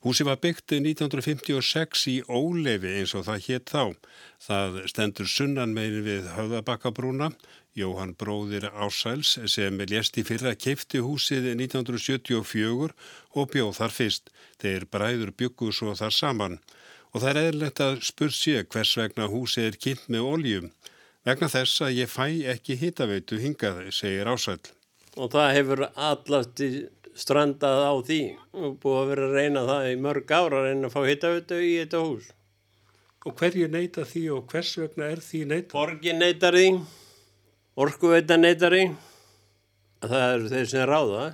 Húsi 0.00 0.24
var 0.24 0.38
byggt 0.40 0.72
1956 0.72 2.06
í 2.08 2.14
ólefi 2.24 2.94
eins 3.02 3.12
og 3.18 3.26
það 3.26 3.42
hétt 3.46 3.72
þá. 3.72 3.82
Það 4.40 4.78
stendur 4.88 5.28
sunnan 5.28 5.74
megin 5.76 6.06
við 6.06 6.30
höfðabakkabrúna. 6.38 7.28
Jóhann 7.76 8.14
bróðir 8.18 8.70
Ásæls 8.72 9.36
sem 9.52 9.76
lést 9.92 10.16
í 10.16 10.24
fyrra 10.24 10.54
keifti 10.56 11.02
húsið 11.04 11.50
1974 11.52 12.96
og 13.36 13.52
bjóð 13.52 13.76
þar 13.76 13.96
fyrst. 13.98 14.32
Þeir 14.60 14.88
bræður 14.88 15.36
byggu 15.36 15.68
svo 15.72 15.92
þar 15.94 16.16
saman 16.16 16.58
og 17.12 17.20
það 17.20 17.30
er 17.30 17.44
eðlert 17.50 17.84
að 17.84 18.02
spurt 18.06 18.36
sér 18.36 18.66
hvers 18.72 18.96
vegna 18.96 19.28
húsið 19.30 19.68
er 19.68 19.80
kynnt 19.84 20.08
með 20.08 20.28
oljum. 20.32 20.68
Vegna 21.28 21.52
þess 21.52 21.84
að 21.84 21.96
ég 22.00 22.08
fæ 22.08 22.26
ekki 22.54 22.80
hitaveitu 22.80 23.40
hingað, 23.42 23.88
segir 23.92 24.30
Ásæl. 24.30 24.62
Og 25.18 25.30
það 25.32 25.54
hefur 25.56 25.84
allast 25.90 26.62
strandað 27.18 27.82
á 27.82 27.94
því 28.06 28.20
og 28.54 28.76
búið 28.82 28.98
að 29.00 29.08
vera 29.10 29.26
að 29.26 29.34
reyna 29.36 29.64
það 29.66 29.88
í 29.90 29.96
mörg 30.04 30.30
ára 30.30 30.60
að 30.60 30.66
reyna 30.68 30.88
að 30.88 30.94
fá 30.94 31.00
hitaveitu 31.08 31.58
í 31.58 31.72
þetta 31.80 32.02
hús. 32.04 32.30
Og 33.26 33.36
hverju 33.36 33.68
neyta 33.68 34.06
því 34.08 34.24
og 34.36 34.46
hvers 34.52 34.72
vegna 34.80 35.10
er 35.12 35.20
því 35.24 35.40
neyta? 35.50 35.72
Borgin 35.74 36.22
neytar 36.22 36.56
því, 36.56 36.68
orkuveita 37.84 38.38
neytar 38.40 38.76
því, 38.76 38.84
það 40.06 40.26
eru 40.30 40.52
þeir 40.54 40.70
sem 40.72 40.86
ráða. 40.88 41.24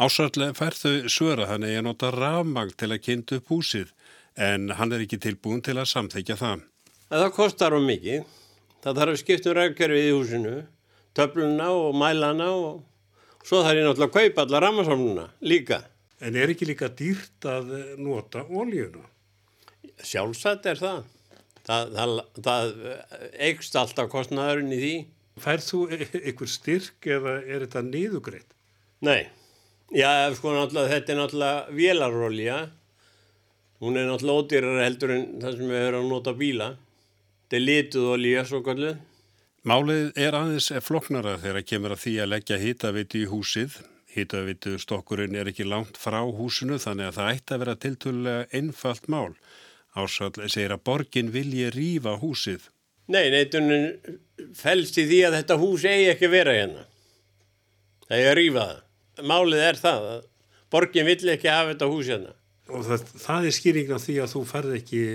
Ásæl 0.00 0.30
færðu 0.56 0.94
svöra 1.12 1.50
þannig 1.50 1.76
að 1.76 1.84
nota 1.84 2.12
rafmang 2.14 2.70
til 2.80 2.88
að 2.94 3.02
kynntu 3.04 3.40
upp 3.40 3.50
húsið 3.52 3.90
en 4.40 4.70
hann 4.78 4.94
er 4.96 5.04
ekki 5.04 5.18
tilbúin 5.20 5.60
til 5.60 5.76
að 5.76 5.90
samþekja 5.90 6.38
það. 6.40 6.62
Það 7.10 7.32
kostar 7.36 7.76
um 7.76 7.84
mikið. 7.84 8.22
Það 8.80 9.00
þarf 9.00 9.12
að 9.12 9.20
skipta 9.20 9.50
um 9.50 9.56
rækkerfið 9.58 10.06
í 10.06 10.12
húsinu, 10.14 10.54
töfluna 11.12 11.66
og 11.76 11.98
mælana 12.00 12.46
og 12.54 12.78
svo 13.46 13.62
þarf 13.64 13.78
ég 13.78 13.86
náttúrulega 13.86 14.10
að 14.10 14.16
kaupa 14.18 14.44
alla 14.46 14.62
rammarsamluna 14.66 15.26
líka. 15.52 15.80
En 16.20 16.36
er 16.36 16.52
ekki 16.52 16.68
líka 16.68 16.90
dýrt 16.92 17.48
að 17.48 17.72
nota 18.00 18.44
óljuna? 18.44 19.06
Sjálfsagt 20.04 20.68
er 20.68 20.80
það. 20.80 21.00
Það, 21.64 21.94
það, 21.96 22.14
það 22.44 22.74
eikst 23.48 23.76
alltaf 23.80 24.10
kostnæðurinn 24.12 24.74
í 24.74 24.80
því. 24.80 24.94
Færð 25.40 25.66
þú 25.68 25.80
einhver 25.94 26.50
styrk 26.50 27.06
eða 27.08 27.38
er 27.46 27.64
þetta 27.64 27.84
niðugreitt? 27.86 28.50
Nei, 29.06 29.30
já 29.96 30.10
sko 30.36 30.52
náttúrulega 30.52 30.92
þetta 30.92 31.12
er 31.14 31.18
náttúrulega 31.22 31.78
vélarólja 31.78 32.58
Hún 33.80 33.96
er 33.96 34.04
náttúrulega 34.04 34.40
ódýrar 34.44 34.82
heldur 34.84 35.10
en 35.14 35.22
það 35.40 35.54
sem 35.56 35.70
við 35.72 35.78
höfum 35.80 36.02
að 36.02 36.10
nota 36.10 36.32
bíla. 36.36 36.66
Þetta 37.46 37.56
er 37.56 37.62
lituð 37.64 38.08
og 38.10 38.18
líka 38.20 38.42
svo 38.50 38.58
kallu. 38.66 38.90
Málið 39.60 40.14
er 40.16 40.32
aðeins 40.32 40.70
floknara 40.80 41.34
þegar 41.36 41.64
kemur 41.68 41.92
að 41.92 41.98
því 42.06 42.12
að 42.22 42.30
leggja 42.32 42.56
hýtavitu 42.62 43.18
í 43.20 43.26
húsið. 43.28 43.74
Hýtavitu 44.08 44.78
stokkurinn 44.80 45.36
er 45.36 45.50
ekki 45.52 45.66
langt 45.68 46.00
frá 46.00 46.22
húsinu 46.24 46.78
þannig 46.80 47.10
að 47.10 47.18
það 47.18 47.28
ætti 47.34 47.54
að 47.54 47.60
vera 47.60 47.74
tiltölulega 47.82 48.46
einfalt 48.56 49.10
mál. 49.12 49.36
Ásall 49.92 50.48
segir 50.48 50.72
að 50.72 50.84
borgin 50.88 51.28
vilji 51.34 51.68
rýfa 51.76 52.16
húsið. 52.22 52.70
Nei, 53.12 53.28
neytunin 53.34 53.86
fælst 54.56 54.96
í 54.96 55.04
því 55.10 55.22
að 55.28 55.40
þetta 55.42 55.60
hús 55.60 55.84
eigi 55.84 56.10
ekki 56.14 56.32
vera 56.32 56.56
hérna. 56.56 56.88
Það 58.08 58.18
er 58.24 58.32
að 58.32 58.36
rýfa 58.40 58.66
það. 58.72 58.84
Málið 59.28 59.64
er 59.68 59.84
það 59.84 60.12
að 60.16 60.28
borgin 60.72 61.10
villi 61.12 61.34
ekki 61.36 61.52
hafa 61.52 61.74
þetta 61.74 61.92
hús 61.92 62.14
hérna. 62.14 62.36
Og 62.70 62.86
það, 62.86 63.10
það 63.28 63.50
er 63.50 63.60
skýringin 63.60 63.98
af 63.98 64.08
því 64.08 64.22
að 64.24 64.32
þú 64.38 64.48
ferð 64.54 64.78
ekki, 64.80 65.08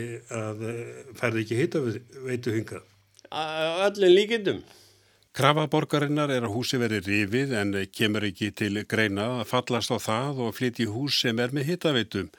ekki 1.32 1.64
hitta 1.64 1.88
veitu 1.88 2.54
hingað? 2.54 2.92
Öllin 3.32 4.16
líkindum. 4.16 4.64
Krafa 5.36 5.66
borgarinnar 5.68 6.32
er 6.32 6.46
að 6.48 6.54
húsi 6.56 6.78
veri 6.80 7.02
rifið 7.04 7.54
en 7.60 7.74
kemur 7.92 8.24
ekki 8.24 8.54
til 8.56 8.86
greina 8.88 9.42
að 9.42 9.50
fallast 9.50 9.92
á 9.92 10.00
það 10.00 10.44
og 10.46 10.56
flytji 10.56 10.86
hús 10.88 11.18
sem 11.26 11.40
er 11.44 11.52
með 11.52 11.72
hittaveitum. 11.72 12.30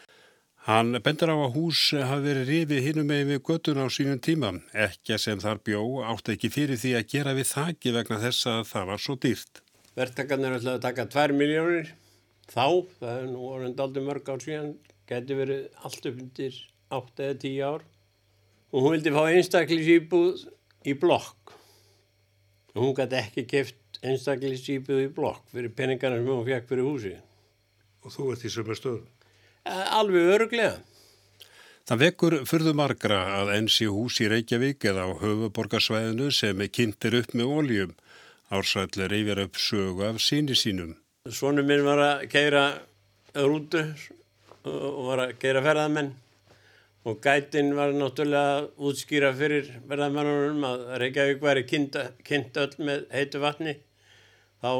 Hann 0.66 0.96
bendur 1.04 1.30
á 1.30 1.36
að 1.36 1.52
hús 1.58 1.80
hafi 1.94 2.24
verið 2.24 2.48
rifið 2.50 2.86
hinnum 2.86 3.06
með 3.12 3.20
við 3.28 3.42
göttun 3.50 3.82
á 3.84 3.86
sínum 3.92 4.18
tíma. 4.18 4.54
Ekki 4.72 5.18
sem 5.20 5.38
þar 5.44 5.60
bjó 5.68 5.82
átt 6.08 6.32
ekki 6.32 6.50
fyrir 6.50 6.80
því 6.80 6.94
að 6.96 7.12
gera 7.12 7.36
við 7.36 7.50
þakki 7.52 7.92
vegna 7.98 8.18
þess 8.24 8.48
að 8.50 8.64
það 8.72 8.88
var 8.88 9.04
svo 9.04 9.18
dýrt. 9.26 9.62
Vertakarnir 9.96 10.56
ætlaði 10.56 10.74
að 10.80 10.86
taka 10.88 11.06
2 11.12 11.36
miljónir 11.36 11.92
þá, 12.50 12.66
það 12.98 13.12
er 13.12 13.28
nú 13.30 13.46
orðin 13.52 13.76
daldi 13.76 14.02
mörg 14.08 14.32
ár 14.32 14.42
síðan 14.42 14.74
geti 15.06 15.38
verið 15.38 15.68
allt 15.86 16.10
upp 16.10 16.18
undir 16.24 16.58
8 16.96 17.28
eða 17.28 17.38
10 17.44 17.62
ár 17.66 17.86
og 18.72 18.82
hún 18.82 18.96
vildi 18.96 19.14
fá 19.14 19.22
einstaklisýbúð 19.30 20.46
í 20.86 20.94
blokk. 20.98 21.56
Og 22.76 22.82
hún 22.82 22.96
gæti 22.96 23.18
ekki 23.20 23.46
keft 23.50 24.00
einstaklisýbúð 24.04 25.06
í 25.06 25.12
blokk 25.14 25.46
fyrir 25.52 25.72
peningarna 25.76 26.20
sem 26.20 26.28
hún 26.28 26.44
fekk 26.46 26.68
fyrir 26.70 26.86
húsi 26.86 27.14
Og 28.04 28.12
þú 28.12 28.32
ert 28.34 28.44
í 28.44 28.52
sömur 28.52 28.78
stöðu? 28.78 29.04
Alveg 29.66 30.32
öruglega 30.36 30.76
Það 31.86 32.02
vekur 32.02 32.34
fyrðu 32.50 32.72
margra 32.74 33.20
að 33.38 33.52
ensi 33.60 33.86
hús 33.86 34.18
í 34.18 34.26
Reykjavík 34.30 34.84
eða 34.90 35.06
á 35.06 35.10
höfuborgarsvæðinu 35.22 36.32
sem 36.34 36.62
er 36.64 36.72
kynntir 36.74 37.14
upp 37.20 37.34
með 37.38 37.52
óljum 37.60 37.92
ársætlir 38.50 39.14
yfir 39.14 39.42
upp 39.44 39.58
sögu 39.58 40.02
af 40.08 40.18
síni 40.22 40.58
sínum. 40.58 40.96
Svonu 41.30 41.62
minn 41.66 41.86
var 41.86 42.02
að 42.02 42.24
keira 42.30 42.64
rútu 43.38 43.84
og 44.66 45.00
var 45.12 45.22
að 45.28 45.36
gera 45.42 45.62
ferðamenn 45.62 46.10
og 47.06 47.20
gætin 47.22 47.70
var 47.78 47.92
náttúrulega 47.94 48.66
útskýra 48.82 49.30
fyrir 49.38 49.68
ferðamennunum 49.86 50.64
að 50.66 50.84
Reykjavík 51.02 51.42
væri 51.44 51.62
kynnt 51.68 52.58
öll 52.62 52.74
með 52.82 53.04
heitu 53.14 53.42
vatni. 53.42 53.76
Þá 54.58 54.72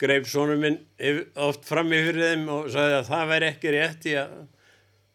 greif 0.00 0.26
sónum 0.30 0.64
minn 0.64 0.78
oft 1.44 1.68
fram 1.68 1.92
í 1.92 2.00
fyrir 2.06 2.30
þeim 2.30 2.48
og 2.56 2.72
sagði 2.72 2.98
að 2.98 3.08
það 3.10 3.30
væri 3.34 3.50
ekki 3.52 3.74
rétt 3.74 4.08
í 4.08 4.16
að 4.22 4.34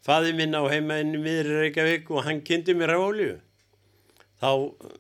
faði 0.05 0.33
minn 0.37 0.53
á 0.55 0.63
heima 0.69 0.99
inn 1.01 1.17
í 1.17 1.21
miðri 1.23 1.63
Reykjavík 1.63 2.11
og 2.13 2.25
hann 2.27 2.43
kynnti 2.45 2.77
mér 2.77 2.93
á 2.95 2.99
olju 3.01 3.31
þá 4.39 4.51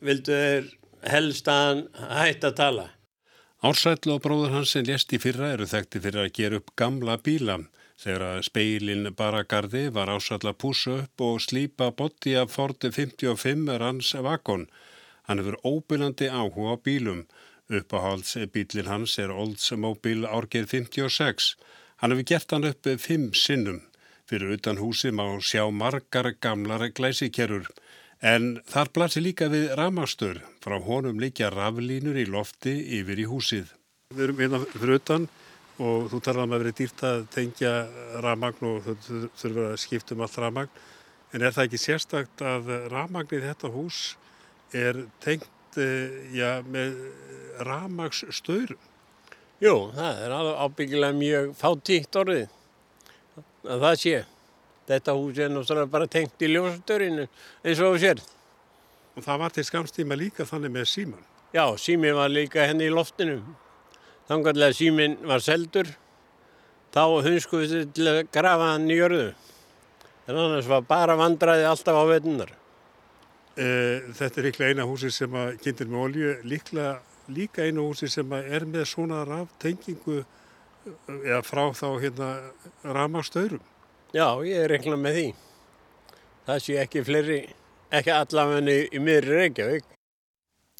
vildu 0.03 0.39
þeir 0.43 0.71
helst 1.13 1.47
að 1.47 1.65
hann 1.67 1.83
hætti 2.09 2.49
að 2.49 2.57
tala. 2.57 2.87
Ársætlu 3.59 4.15
og 4.15 4.23
bróður 4.23 4.55
hans 4.57 4.73
sem 4.73 4.85
lést 4.87 5.13
í 5.13 5.19
fyrra 5.21 5.53
eru 5.53 5.67
þekkti 5.69 6.01
fyrir 6.03 6.25
að 6.25 6.33
gera 6.39 6.59
upp 6.59 6.73
gamla 6.79 7.19
bíla 7.21 7.59
Þegar 7.99 8.23
að 8.25 8.45
speilin 8.47 9.09
Baragarði 9.11 9.89
var 9.91 10.07
ásalla 10.13 10.53
púsa 10.55 11.01
upp 11.01 11.23
og 11.25 11.41
slípa 11.43 11.89
botti 11.91 12.35
af 12.39 12.53
Ford 12.53 12.79
55 12.79 13.73
ranns 13.81 14.13
vakon. 14.23 14.69
Hann 15.27 15.41
hefur 15.41 15.57
óbyrlandi 15.67 16.29
áhuga 16.31 16.73
á 16.73 16.75
bílum. 16.79 17.25
Uppáhaldsbílin 17.67 18.87
hans 18.87 19.17
er 19.19 19.33
Oldsmobile 19.35 20.31
Árgeir 20.31 20.69
56. 20.71 21.57
Hann 21.99 22.15
hefur 22.15 22.29
gert 22.31 22.55
hann 22.55 22.69
upp 22.71 22.87
fimm 23.03 23.33
sinnum. 23.33 23.81
Fyrir 24.29 24.55
utan 24.55 24.79
húsi 24.79 25.11
má 25.11 25.25
sjá 25.43 25.67
margar 25.67 26.31
gamlar 26.39 26.87
glæsikerur. 26.95 27.67
En 28.23 28.61
þar 28.63 28.93
blasir 28.95 29.27
líka 29.27 29.51
við 29.51 29.75
ramastur. 29.75 30.39
Frá 30.63 30.79
honum 30.79 31.19
líkja 31.19 31.51
raflínur 31.51 32.15
í 32.15 32.25
lofti 32.31 32.77
yfir 32.99 33.19
í 33.19 33.27
húsið. 33.27 33.75
Við 34.15 34.23
erum 34.23 34.39
hérna 34.39 34.63
fyrir 34.71 35.01
utan 35.01 35.27
og 35.79 36.09
þú 36.11 36.19
talar 36.23 36.47
um 36.47 36.55
að 36.55 36.63
vera 36.65 36.77
dýrt 36.79 37.03
að 37.07 37.21
tengja 37.33 37.73
rafmagn 38.23 38.67
og 38.67 38.87
þú 38.87 39.21
þurfur 39.39 39.67
að 39.69 39.77
skipta 39.83 40.15
um 40.15 40.25
allt 40.25 40.39
rafmagn 40.43 40.81
en 41.33 41.45
er 41.45 41.55
það 41.55 41.69
ekki 41.69 41.81
sérstakt 41.83 42.43
að 42.43 42.73
rafmagnið 42.91 43.47
þetta 43.47 43.71
hús 43.73 44.01
er 44.75 45.05
tengt 45.23 45.79
ja, 46.35 46.59
með 46.65 46.97
rafmagsstöyrum? 47.65 48.79
Jú, 49.59 49.75
það 49.91 50.21
er 50.23 50.33
ábyggilega 50.63 51.15
mjög 51.19 51.49
fátíkt 51.59 52.15
orðið 52.15 52.45
að 53.67 53.81
það 53.85 53.95
sé. 54.03 54.19
Þetta 54.89 55.15
hús 55.17 55.39
er 55.39 55.51
náttúrulega 55.53 55.91
bara 55.91 56.07
tengt 56.09 56.41
í 56.41 56.49
ljósastörinu 56.49 57.25
eins 57.27 57.81
og 57.85 57.97
sér. 58.01 58.21
Og 59.17 59.25
það 59.25 59.41
var 59.43 59.53
til 59.53 59.65
skamstíma 59.67 60.17
líka 60.17 60.47
þannig 60.47 60.73
með 60.73 60.87
síman? 60.93 61.25
Já, 61.53 61.65
sími 61.81 62.13
var 62.15 62.31
líka 62.31 62.63
henni 62.69 62.87
í 62.87 62.93
loftinu. 62.93 63.41
Þangarlega 64.29 64.75
síminn 64.77 65.17
var 65.25 65.41
seldur, 65.41 65.87
þá 66.93 67.03
hunsku 67.25 67.63
við 67.63 67.87
til 67.97 68.09
að 68.11 68.19
grafa 68.29 68.73
hann 68.75 68.89
í 68.89 68.97
jörðu. 68.99 69.31
En 70.29 70.37
annars 70.37 70.69
var 70.69 70.83
bara 70.85 71.17
vandraði 71.17 71.65
alltaf 71.65 71.97
á 71.97 72.05
vetunar. 72.11 72.51
E, 73.57 73.65
þetta 74.13 74.39
er 74.39 74.45
líklega 74.45 74.75
eina 74.75 74.85
húsi 74.85 75.09
sem 75.11 75.33
að 75.33 75.55
kynntir 75.63 75.89
með 75.89 76.03
olju, 76.05 76.35
líklega 76.45 76.99
líka 77.33 77.65
einu 77.65 77.87
húsi 77.89 78.09
sem 78.09 78.37
að 78.37 78.53
er 78.53 78.65
með 78.69 78.85
svona 78.91 79.23
raftengingu 79.25 80.21
eða 81.07 81.41
frá 81.45 81.65
þá 81.73 81.87
hérna 82.01 82.29
ramastaurum. 82.85 83.61
Já, 84.13 84.27
ég 84.45 84.63
er 84.63 84.73
reiknað 84.73 85.01
með 85.01 85.17
því. 85.17 85.27
Það 86.45 86.61
sé 86.65 86.77
ekki 86.81 87.05
fleiri, 87.05 87.39
ekki 87.93 88.13
allavegni 88.13 88.77
í 88.93 89.01
miðri 89.01 89.41
Reykjavík. 89.41 89.95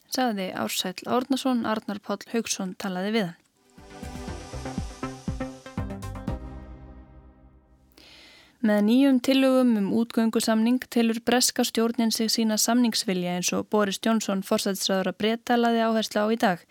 Saði 0.09 0.49
Ársæl 0.57 0.97
Árnason, 1.05 1.67
Arnar 1.69 2.01
Páll 2.01 2.25
Haugsson 2.33 2.73
talaði 2.81 3.15
við 3.17 3.29
hann. 3.29 3.37
Með 8.59 8.81
nýjum 8.89 9.19
tillögum 9.23 9.69
um 9.79 9.85
útgöngusamning 10.01 10.81
tilur 10.91 11.21
breska 11.23 11.63
stjórnin 11.63 12.11
sig 12.11 12.27
sína 12.27 12.57
samningsvilja 12.59 13.37
eins 13.37 13.53
og 13.55 13.69
Boris 13.71 14.01
Johnson 14.03 14.41
forsætsræður 14.43 15.09
að 15.13 15.17
breyta 15.21 15.55
laði 15.55 15.79
áherslu 15.85 16.19
á 16.19 16.27
í 16.27 16.37
dag. 16.41 16.65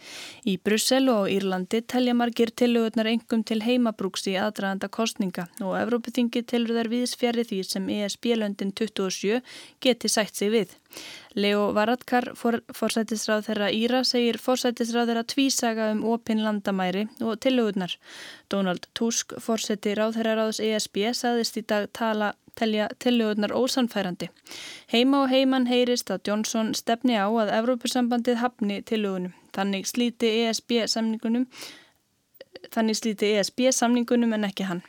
Í 0.45 0.59
Brussel 0.61 1.09
og 1.09 1.31
Írlandi 1.33 1.81
telja 1.81 2.13
margir 2.13 2.53
tillögurnar 2.53 3.09
engum 3.09 3.41
til 3.41 3.63
heimabrúks 3.65 4.29
í 4.29 4.37
aðdraðanda 4.37 4.93
kostninga 4.93 5.47
og 5.65 5.79
Evrópuþingi 5.81 6.45
tilur 6.45 6.77
þær 6.77 6.93
viðsfjari 6.93 7.47
því 7.49 7.63
sem 7.65 7.89
ESB-löndin 7.97 8.77
27 8.77 9.41
geti 9.81 10.13
sætt 10.13 10.37
sig 10.37 10.53
við. 10.53 10.77
Leo 11.39 11.69
Varadkar, 11.77 12.33
forsættisráð 12.35 13.47
þeirra 13.47 13.69
Íra, 13.75 14.03
segir 14.07 14.39
forsættisráð 14.43 15.13
þeirra 15.13 15.25
tvísaga 15.33 15.91
um 15.95 16.03
opinn 16.15 16.43
landamæri 16.43 17.07
og 17.21 17.39
tillögurnar. 17.45 17.95
Donald 18.51 18.89
Tusk, 18.99 19.37
forsætti 19.39 19.95
ráð 19.99 20.19
þeirra 20.19 20.37
ráðs 20.41 20.63
ESB, 20.65 21.03
saðist 21.15 21.61
í 21.61 21.65
dag 21.69 21.89
tala 21.93 22.33
telja 22.59 22.89
tillögurnar 22.99 23.55
ósanfærandi. 23.55 24.31
Heima 24.93 25.23
og 25.25 25.33
heiman 25.33 25.69
heyrist 25.71 26.11
að 26.11 26.31
Johnson 26.31 26.73
stefni 26.75 27.15
á 27.15 27.29
að 27.29 27.53
Evrópusambandið 27.61 28.41
hafni 28.43 28.81
tillögunum. 28.83 29.37
Þannig 29.55 29.87
slíti 29.91 30.33
ESB 30.43 30.81
samningunum 30.91 31.47
Þannig 32.75 32.99
slíti 32.99 33.33
ESB 33.39 33.69
samningunum 33.73 34.37
en 34.37 34.47
ekki 34.51 34.69
hann. 34.69 34.85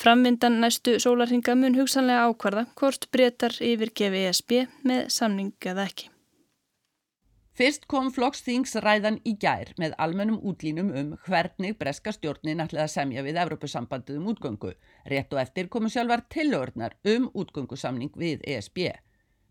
Framvindan 0.00 0.60
næstu 0.62 0.96
sólarhinga 1.02 1.56
mun 1.58 1.78
hugsanlega 1.80 2.30
ákvarða 2.30 2.66
hvort 2.78 3.08
breytar 3.10 3.56
yfirgefi 3.58 4.26
ESB 4.30 4.58
með 4.86 5.06
samning 5.18 5.54
eða 5.72 5.88
ekki. 5.90 6.10
Fyrst 7.54 7.84
kom 7.86 8.08
flokksþingsræðan 8.10 9.20
í 9.30 9.36
gær 9.38 9.68
með 9.78 9.92
almennum 10.02 10.40
útlínum 10.50 10.88
um 11.00 11.12
hvernig 11.26 11.76
breska 11.78 12.10
stjórnin 12.16 12.62
ætlaði 12.64 12.82
að 12.82 12.94
semja 12.96 13.22
við 13.22 13.38
Evrópusambandið 13.44 14.16
um 14.18 14.26
útgöngu. 14.32 14.72
Rétt 15.12 15.36
og 15.36 15.42
eftir 15.42 15.68
komu 15.70 15.90
sjálfar 15.94 16.24
tillögurnar 16.34 16.96
um 17.12 17.28
útgöngusamning 17.30 18.10
við 18.18 18.42
ESB. 18.56 18.88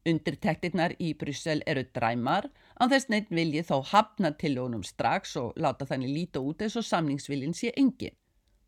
Undirtektirnar 0.04 0.98
í 1.00 1.14
Bryssel 1.16 1.62
eru 1.64 1.86
dræmar, 1.96 2.50
án 2.80 2.92
þess 2.92 3.10
neitt 3.10 3.30
vilji 3.30 3.64
þó 3.68 3.78
hafna 3.92 4.34
tillögunum 4.40 4.84
strax 4.88 5.36
og 5.42 5.58
láta 5.58 5.86
þannig 5.90 6.14
líta 6.18 6.42
út 6.42 6.62
eins 6.62 6.78
og 6.80 6.86
samningsviljin 6.88 7.54
sé 7.58 7.74
engin. 7.78 8.16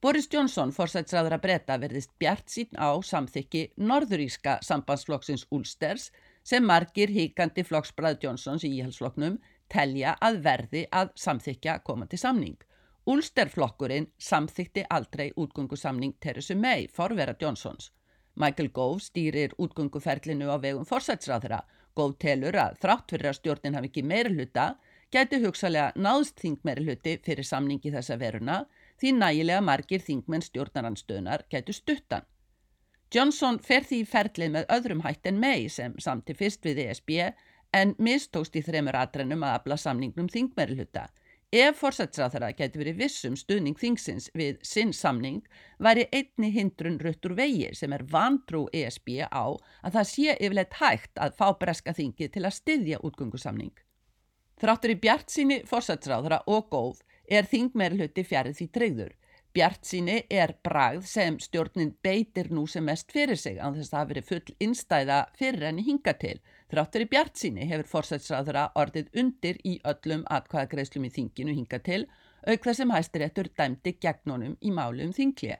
Boris 0.01 0.27
Johnson, 0.29 0.69
forsætsræður 0.75 1.37
að 1.37 1.43
breyta, 1.47 1.79
verðist 1.81 2.11
bjart 2.21 2.51
sín 2.51 2.77
á 2.77 2.93
samþykki 3.01 3.63
norðuríska 3.81 4.59
sambandsflokksins 4.61 5.47
Ulsters 5.55 6.11
sem 6.45 6.65
margir 6.67 7.09
híkandi 7.09 7.63
flokksbræð 7.65 8.19
Johnsons 8.21 8.65
í 8.67 8.69
íhalsflokknum 8.77 9.39
telja 9.73 10.13
að 10.21 10.41
verði 10.45 10.83
að 10.93 11.09
samþykja 11.17 11.79
komandi 11.87 12.19
samning. 12.21 12.57
Ulsterflokkurinn 13.09 14.07
samþykti 14.17 14.85
aldrei 14.89 15.31
útgöngusamning 15.37 16.13
Theresa 16.21 16.55
May, 16.55 16.87
forvera 16.87 17.35
Johnsons. 17.41 17.91
Michael 18.35 18.69
Gove 18.73 18.99
stýrir 18.99 19.53
útgönguferlinu 19.57 20.49
á 20.49 20.57
vegum 20.61 20.85
forsætsráðra. 20.85 21.63
Gove 21.95 22.17
telur 22.19 22.57
að 22.59 22.77
þrátt 22.83 23.11
fyrir 23.13 23.31
að 23.31 23.37
stjórnin 23.39 23.77
hafi 23.77 23.89
ekki 23.91 24.03
meira 24.03 24.31
hluta, 24.33 24.65
gæti 25.13 25.39
hugsalega 25.43 25.93
náðst 25.95 26.41
þing 26.43 26.59
meira 26.67 26.83
hluti 26.83 27.17
fyrir 27.23 27.47
samningi 27.47 27.93
þessa 27.93 28.17
veruna 28.19 28.57
því 28.99 29.11
nægilega 29.19 29.61
margir 29.63 30.03
þingmenn 30.03 30.43
stjórnaranstöðunar 30.43 31.45
gætu 31.51 31.75
stuttan. 31.75 32.25
Johnson 33.13 33.59
fer 33.63 33.85
því 33.87 34.01
í 34.01 34.07
ferlið 34.09 34.53
með 34.55 34.71
öðrum 34.75 35.03
hætt 35.05 35.27
en 35.29 35.39
mei 35.39 35.69
sem 35.69 35.93
samti 36.03 36.35
fyrst 36.35 36.65
við 36.67 36.81
ESB 36.87 37.11
en 37.75 37.93
mistóst 37.99 38.55
í 38.55 38.63
þremur 38.65 38.97
atrennum 38.99 39.43
að 39.45 39.59
afla 39.59 39.77
samningnum 39.79 40.27
þing 40.31 40.51
meira 40.57 40.75
hluta. 40.75 41.05
Ef 41.55 41.77
fórsætsráþara 41.79 42.49
geti 42.51 42.79
verið 42.81 42.97
vissum 42.99 43.35
stuðning 43.39 43.77
þingsins 43.79 44.25
við 44.35 44.57
sinn 44.67 44.89
samning 44.91 45.45
væri 45.85 46.03
einni 46.17 46.49
hindrun 46.51 46.97
ruttur 46.99 47.31
vegi 47.37 47.69
sem 47.79 47.93
er 47.95 48.03
vantrú 48.11 48.65
ESB 48.75 49.21
á 49.23 49.55
að 49.55 49.93
það 49.93 50.09
sé 50.09 50.33
yfirleitt 50.33 50.75
hægt 50.81 51.21
að 51.23 51.37
fá 51.37 51.45
breska 51.61 51.93
þingi 51.95 52.27
til 52.33 52.43
að 52.43 52.57
styðja 52.57 52.99
útgöngusamning. 53.07 53.71
Þráttur 54.59 54.95
í 54.95 54.97
bjart 55.05 55.31
síni 55.31 55.61
fórsætsráþara 55.69 56.41
og 56.51 56.67
góð 56.75 56.99
er 57.39 57.47
þing 57.47 57.71
meir 57.79 57.95
hluti 57.95 58.27
fjarið 58.27 58.59
því 58.59 58.67
treyður. 58.75 59.15
Bjart 59.55 59.87
síni 59.87 60.17
er 60.27 60.57
bragð 60.67 61.07
sem 61.07 61.39
stjórnin 61.39 61.95
beitir 62.03 62.51
nú 62.51 62.65
sem 62.67 62.83
mest 62.83 63.15
fyrir 63.15 63.39
sig 63.39 63.63
án 63.63 63.79
þess 63.79 63.93
að 63.93 63.99
það 64.01 64.11
veri 64.11 64.27
full 64.33 64.55
innstæða 64.59 65.23
fyrir 65.39 65.69
henni 65.69 65.87
hinga 65.87 66.19
til 66.19 66.35
Þráttur 66.75 67.03
í 67.05 67.07
bjart 67.07 67.37
síni 67.39 67.65
hefur 67.69 67.87
fórsætsræðura 67.87 68.61
orðið 68.81 69.13
undir 69.21 69.59
í 69.63 69.77
öllum 69.87 70.25
atkvæðagreislum 70.37 71.05
í 71.07 71.11
þinginu 71.17 71.53
hinga 71.55 71.77
til, 71.85 71.99
auk 72.43 72.65
þar 72.65 72.75
sem 72.75 72.89
hæstiréttur 72.91 73.47
dæmdi 73.61 73.93
gegnunum 74.03 74.57
í 74.59 74.73
málu 74.75 75.05
um 75.05 75.13
þingli. 75.15 75.53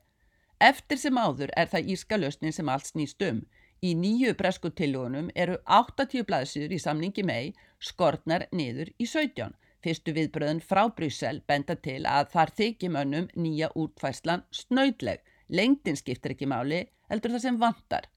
Eftir 0.67 0.99
sem 0.99 1.15
áður 1.15 1.54
er 1.56 1.69
það 1.71 1.91
írska 1.93 2.17
lausnin 2.19 2.56
sem 2.58 2.71
allt 2.73 2.89
snýst 2.89 3.23
um. 3.30 3.39
Í 3.80 3.93
nýju 3.95 4.34
breskutillugunum 4.41 5.30
eru 5.43 5.56
80 5.78 6.25
blaðsýður 6.28 6.75
í 6.75 6.80
samningi 6.84 7.23
mei 7.30 7.54
skortnar 7.80 8.49
niður 8.51 8.91
í 8.99 9.08
17. 9.08 9.56
Fyrstu 9.88 10.15
viðbröðin 10.17 10.60
frá 10.71 10.82
Bryssel 10.97 11.39
benda 11.47 11.78
til 11.88 12.01
að 12.17 12.34
þar 12.36 12.51
þykjum 12.60 12.99
önnum 13.06 13.32
nýja 13.39 13.71
útfærslan 13.71 14.43
snöydleg. 14.51 15.23
Lengdin 15.47 15.95
skiptir 15.95 16.36
ekki 16.36 16.51
máli, 16.51 16.84
heldur 17.08 17.38
það 17.38 17.47
sem 17.47 17.62
vantar. 17.63 18.12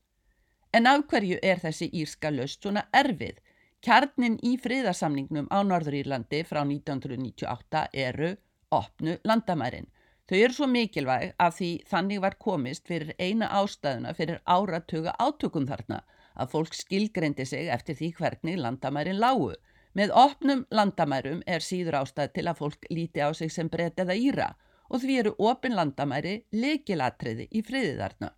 En 0.77 0.87
af 0.87 1.05
hverju 1.09 1.39
er 1.43 1.61
þessi 1.63 1.87
írska 1.97 2.31
löst 2.31 2.63
svona 2.63 2.83
erfið? 2.93 3.39
Kjarnin 3.87 4.35
í 4.45 4.57
friðarsamningnum 4.61 5.47
á 5.49 5.65
Norðurírlandi 5.65 6.43
frá 6.45 6.61
1998 6.61 7.85
eru 8.07 8.35
opnu 8.75 9.15
landamærin. 9.25 9.89
Þau 10.29 10.37
eru 10.37 10.53
svo 10.53 10.67
mikilvæg 10.69 11.31
að 11.41 11.55
því 11.59 11.71
þannig 11.89 12.21
var 12.25 12.37
komist 12.45 12.91
fyrir 12.91 13.15
eina 13.17 13.49
ástæðuna 13.63 14.13
fyrir 14.19 14.43
áratuga 14.45 15.15
átökum 15.17 15.69
þarna 15.71 16.03
að 16.37 16.51
fólk 16.53 16.77
skilgreindi 16.77 17.47
sig 17.49 17.71
eftir 17.73 17.97
því 17.97 18.11
hvernig 18.19 18.61
landamærin 18.61 19.23
lágu. 19.23 19.55
Með 19.97 20.13
opnum 20.13 20.67
landamærum 20.71 21.41
er 21.47 21.65
síður 21.65 22.03
ástæð 22.03 22.35
til 22.35 22.45
að 22.51 22.61
fólk 22.61 22.91
líti 22.93 23.25
á 23.25 23.33
sig 23.33 23.55
sem 23.55 23.73
breytt 23.73 24.05
eða 24.05 24.19
íra 24.19 24.51
og 24.91 25.01
því 25.01 25.17
eru 25.23 25.33
opin 25.39 25.79
landamæri 25.81 26.43
leikilatriði 26.53 27.49
í 27.49 27.65
friðiðarna. 27.65 28.35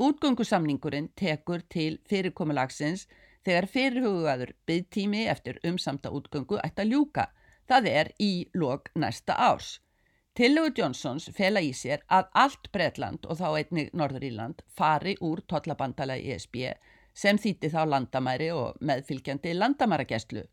Útgöngusamningurinn 0.00 1.10
tekur 1.16 1.60
til 1.68 1.98
fyrirkomulagsins 2.08 3.06
þegar 3.44 3.66
fyrirhugaður 3.74 4.54
byggtími 4.68 5.26
eftir 5.28 5.58
umsamta 5.70 6.12
útgöngu 6.16 6.56
ætti 6.64 6.84
að 6.84 6.94
ljúka, 6.94 7.26
það 7.68 7.88
er 7.90 8.10
í 8.20 8.32
lok 8.56 8.88
næsta 8.94 9.36
árs. 9.36 9.74
Tillögu 10.34 10.72
Johnsons 10.78 11.28
fela 11.36 11.60
í 11.60 11.72
sér 11.76 12.00
að 12.08 12.30
allt 12.44 12.70
Breitland 12.72 13.26
og 13.26 13.40
þá 13.42 13.48
einnig 13.50 13.90
Norðuríland 13.92 14.62
fari 14.78 15.16
úr 15.20 15.42
tollabandala 15.52 16.16
í 16.16 16.30
ESB 16.32 16.56
sem 17.12 17.36
þýtti 17.36 17.68
þá 17.74 17.82
landamæri 17.92 18.48
og 18.54 18.78
meðfylgjandi 18.80 19.52
landamæragestlu. 19.58 20.46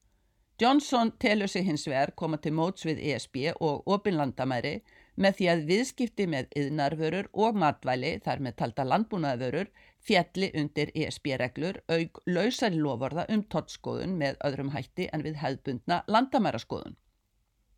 Johnson 0.59 1.13
telur 1.21 1.47
sig 1.47 1.67
hins 1.67 1.85
vegar 1.87 2.15
koma 2.17 2.39
til 2.41 2.55
móts 2.57 2.83
við 2.89 3.03
ESB 3.13 3.53
og 3.61 3.87
opin 3.87 4.17
landamæri 4.17 4.81
með 5.17 5.37
því 5.39 5.47
að 5.51 5.63
viðskipti 5.71 6.27
með 6.29 6.51
yðnarvörur 6.61 7.29
og 7.33 7.57
matvæli 7.57 8.13
þar 8.25 8.43
með 8.45 8.55
talda 8.61 8.85
landbúnaðvörur 8.91 9.71
fjalli 10.07 10.51
undir 10.61 10.93
ESB-reglur 10.93 11.81
auk 11.89 12.21
lausari 12.29 12.77
lovorða 12.77 13.25
um 13.33 13.43
tottskoðun 13.43 14.15
með 14.21 14.37
öðrum 14.47 14.71
hætti 14.75 15.09
en 15.13 15.25
við 15.25 15.41
hefðbundna 15.41 16.03
landamæraskoðun. 16.07 16.97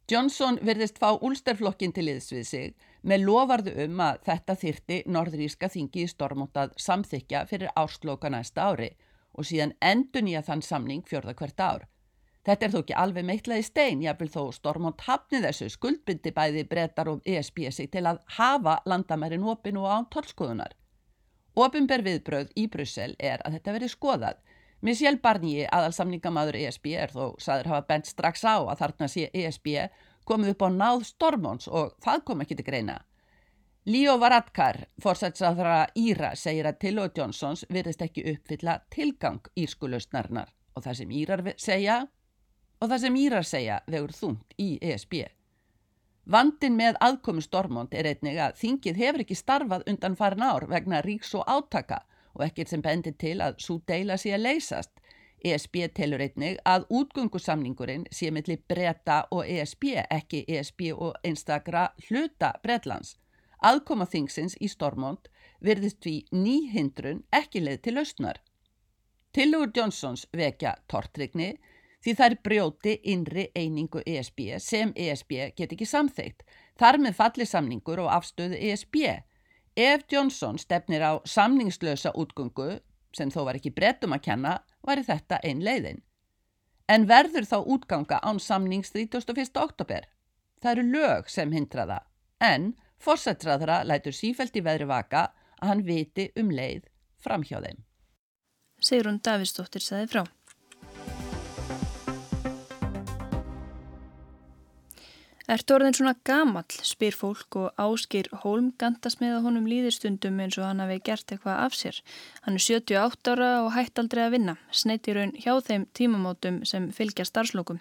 Johnson 0.10 0.58
verðist 0.66 0.98
fá 0.98 1.12
úlsterflokkin 1.14 1.94
til 1.94 2.08
liðs 2.08 2.32
við 2.34 2.46
sig 2.50 2.88
með 3.06 3.28
lovarðu 3.28 3.76
um 3.86 4.00
að 4.02 4.24
þetta 4.26 4.56
þyrti 4.64 4.98
norðríska 5.06 5.70
þingi 5.70 6.04
í 6.04 6.10
stormótað 6.10 6.74
samþykja 6.82 7.44
fyrir 7.52 7.72
ársloka 7.78 8.32
næsta 8.34 8.72
ári 8.72 8.90
og 9.38 9.46
síðan 9.46 9.76
endur 9.86 10.26
nýja 10.26 10.42
þann 10.48 10.66
samning 10.66 11.06
fjörða 11.08 11.36
hvert 11.38 11.62
ár. 11.62 11.86
Þetta 12.50 12.66
er 12.66 12.72
þó 12.74 12.78
ekki 12.80 12.94
alveg 12.98 13.26
meittlaði 13.28 13.64
stein, 13.68 14.00
jáfnvel 14.02 14.28
þó 14.34 14.44
Stormont 14.56 15.04
hafni 15.06 15.38
þessu 15.44 15.68
skuldbyndi 15.70 16.32
bæði 16.34 16.64
brettar 16.72 17.12
og 17.12 17.22
ESB 17.22 17.68
sig 17.70 17.92
til 17.94 18.02
að 18.10 18.24
hafa 18.40 18.80
landamærin 18.90 19.46
opin 19.46 19.78
og 19.78 19.86
án 19.86 20.08
tólskoðunar. 20.10 20.74
Opinber 21.54 22.02
viðbröð 22.02 22.50
í 22.58 22.66
Brussel 22.74 23.14
er 23.20 23.46
að 23.46 23.60
þetta 23.60 23.78
veri 23.78 23.92
skoðað. 23.94 24.42
Michel 24.82 25.22
Barnier, 25.22 25.70
aðalsamningamadur 25.70 26.58
ESB, 26.64 26.90
er 26.98 27.14
þó 27.14 27.38
saður 27.38 27.70
hafa 27.76 27.86
bent 27.94 28.10
strax 28.10 28.42
á 28.42 28.58
að 28.58 28.78
þarna 28.82 29.14
sé 29.14 29.30
ESB 29.30 29.74
komið 30.26 30.56
upp 30.56 30.66
á 30.66 30.70
náð 30.74 31.06
Stormonts 31.14 31.70
og 31.70 31.94
það 32.02 32.26
kom 32.26 32.42
ekki 32.42 32.58
til 32.58 32.70
greina. 32.74 33.00
Líó 33.86 34.18
Varadkar, 34.18 34.88
fórsætsaðra 35.04 35.84
Íra, 35.94 36.34
segir 36.34 36.66
að 36.66 36.82
Tilo 36.82 37.12
Johnsons 37.14 37.68
virðist 37.70 38.02
ekki 38.02 38.26
uppfylla 38.34 38.82
tilgang 38.90 39.46
írskulustnarnar 39.54 40.50
og 40.74 40.88
það 40.88 41.04
sem 41.04 41.20
Írar 41.20 41.52
segja 41.62 42.06
og 42.80 42.90
það 42.90 43.02
sem 43.04 43.20
Írar 43.20 43.48
segja 43.48 43.82
vegur 43.88 44.14
þungt 44.16 44.56
í 44.58 44.70
ESB. 44.82 45.24
Vandin 46.30 46.76
með 46.78 47.00
aðkomi 47.02 47.42
Stormont 47.42 47.94
er 47.98 48.06
einnig 48.12 48.38
að 48.38 48.58
þingið 48.62 49.00
hefur 49.02 49.24
ekki 49.24 49.38
starfað 49.38 49.88
undan 49.90 50.18
farin 50.20 50.46
ár 50.46 50.68
vegna 50.70 51.02
ríks 51.02 51.34
og 51.34 51.48
átaka 51.50 52.04
og 52.36 52.44
ekkert 52.46 52.70
sem 52.70 52.84
bendir 52.86 53.16
til 53.18 53.40
að 53.42 53.58
svo 53.64 53.80
deila 53.90 54.18
sé 54.18 54.36
að 54.36 54.46
leysast. 54.46 54.92
ESB 55.40 55.88
telur 55.96 56.22
einnig 56.22 56.60
að 56.68 56.86
útgöngusamningurinn 57.00 58.06
sé 58.12 58.30
millir 58.36 58.60
breyta 58.68 59.24
og 59.32 59.48
ESB, 59.48 59.86
ekki 60.12 60.44
ESB 60.48 60.92
og 60.94 61.16
einstakra 61.24 61.88
hluta 62.10 62.52
Breitlands. 62.64 63.16
Aðkoma 63.64 64.06
þingsins 64.06 64.58
í 64.60 64.68
Stormont 64.72 65.32
virðist 65.64 66.06
við 66.06 66.30
nýhindrun 66.36 67.24
ekki 67.32 67.64
leið 67.64 67.82
til 67.88 67.96
lausnar. 67.98 68.38
Tilugur 69.34 69.72
Johnsons 69.76 70.28
vekja 70.36 70.76
tortrygni 70.88 71.56
því 72.04 72.16
þær 72.20 72.36
brjóti 72.44 72.96
innri 73.12 73.48
einingu 73.56 74.02
ESB 74.06 74.60
sem 74.64 74.94
ESB 74.96 75.34
get 75.58 75.74
ekki 75.74 75.88
samþeitt. 75.88 76.44
Þar 76.80 77.00
með 77.04 77.18
falli 77.18 77.48
samningur 77.48 78.04
og 78.06 78.12
afstöðu 78.14 78.60
ESB. 78.70 79.02
Ef 79.76 80.06
Johnson 80.12 80.60
stefnir 80.60 81.04
á 81.04 81.12
samningslösa 81.28 82.14
útgöngu, 82.16 82.80
sem 83.16 83.32
þó 83.32 83.44
var 83.48 83.60
ekki 83.60 83.74
brettum 83.76 84.16
að 84.16 84.26
kenna, 84.30 84.54
væri 84.86 85.04
þetta 85.08 85.42
einn 85.44 85.64
leiðin. 85.66 86.04
En 86.90 87.06
verður 87.10 87.46
þá 87.46 87.58
útganga 87.62 88.20
án 88.26 88.40
samnings 88.42 88.92
31. 88.96 89.52
oktober? 89.62 90.08
Það 90.60 90.72
eru 90.72 90.86
lög 90.96 91.30
sem 91.30 91.52
hindra 91.54 91.86
það, 91.88 92.08
en 92.44 92.72
fórsettraðra 93.00 93.84
lætur 93.88 94.16
sífælt 94.16 94.58
í 94.60 94.64
veðri 94.66 94.90
vaka 94.90 95.30
að 95.60 95.72
hann 95.72 95.86
viti 95.86 96.30
um 96.40 96.50
leið 96.52 96.90
fram 97.20 97.46
hjá 97.46 97.60
þeim. 97.62 97.86
Sigrun 98.80 99.20
Davidsdóttir 99.24 99.84
saði 99.84 100.08
frá. 100.12 100.24
Ertu 105.50 105.74
orðin 105.74 105.96
svona 105.98 106.12
gamall, 106.28 106.76
spyr 106.86 107.16
fólk 107.18 107.56
og 107.58 107.80
áskir 107.82 108.28
Hólm 108.44 108.68
gandast 108.78 109.18
með 109.18 109.40
að 109.40 109.46
honum 109.48 109.66
líðistundum 109.66 110.38
eins 110.44 110.60
og 110.60 110.68
hann 110.68 110.82
hafi 110.84 111.00
gert 111.08 111.32
eitthvað 111.34 111.62
af 111.64 111.74
sér. 111.74 111.98
Hann 112.46 112.60
er 112.60 112.62
78 112.62 113.32
ára 113.34 113.48
og 113.64 113.72
hætt 113.74 113.98
aldrei 113.98 114.22
að 114.28 114.36
vinna, 114.36 114.54
sneitir 114.70 115.18
raun 115.18 115.34
hjá 115.34 115.56
þeim 115.66 115.88
tímamótum 115.98 116.60
sem 116.70 116.86
fylgja 116.94 117.26
starfslokum. 117.26 117.80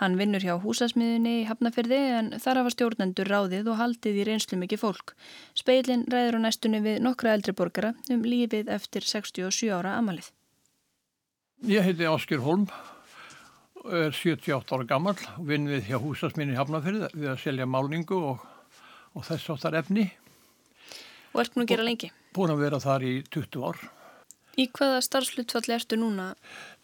Hann 0.00 0.18
vinnur 0.18 0.42
hjá 0.42 0.56
húsasmiðunni 0.64 1.36
í 1.44 1.44
Hafnafyrði 1.46 2.00
en 2.16 2.32
þar 2.42 2.64
hafa 2.64 2.74
stjórnendur 2.74 3.30
ráðið 3.30 3.70
og 3.70 3.78
haldið 3.78 4.18
í 4.18 4.26
reynslu 4.32 4.58
mikið 4.64 4.82
fólk. 4.82 5.14
Speilin 5.54 6.02
ræður 6.10 6.40
á 6.42 6.44
næstunni 6.48 6.82
við 6.82 6.98
nokkra 7.06 7.36
eldri 7.38 7.54
borgara 7.54 7.94
um 8.10 8.26
lífið 8.26 8.74
eftir 8.74 9.06
67 9.06 9.70
ára 9.70 9.94
amalið. 10.00 10.32
Ég 11.62 11.86
heiti 11.86 12.10
Áskir 12.10 12.42
Hólm 12.42 12.66
er 13.92 14.14
78 14.14 14.76
ára 14.76 14.86
gammal 14.88 15.16
vinn 15.44 15.68
við 15.68 15.90
hjá 15.90 15.98
húsasminni 16.00 16.56
Hafnarfjörði 16.58 17.10
við 17.14 17.32
að 17.34 17.40
selja 17.42 17.66
málingu 17.68 18.20
og, 18.32 18.44
og 19.12 19.26
þess 19.26 19.50
áttar 19.54 19.76
efni. 19.80 20.06
Og 21.34 21.42
ert 21.42 21.54
búin 21.54 21.66
að 21.66 21.72
gera 21.74 21.86
lengi? 21.86 22.10
Búin 22.34 22.54
að 22.54 22.64
vera 22.64 22.80
þar 22.82 23.04
í 23.06 23.14
20 23.34 23.68
ár. 23.68 23.80
Í 24.54 24.68
hvaða 24.70 25.00
starfslutfalli 25.02 25.74
ertu 25.74 25.98
núna? 25.98 26.28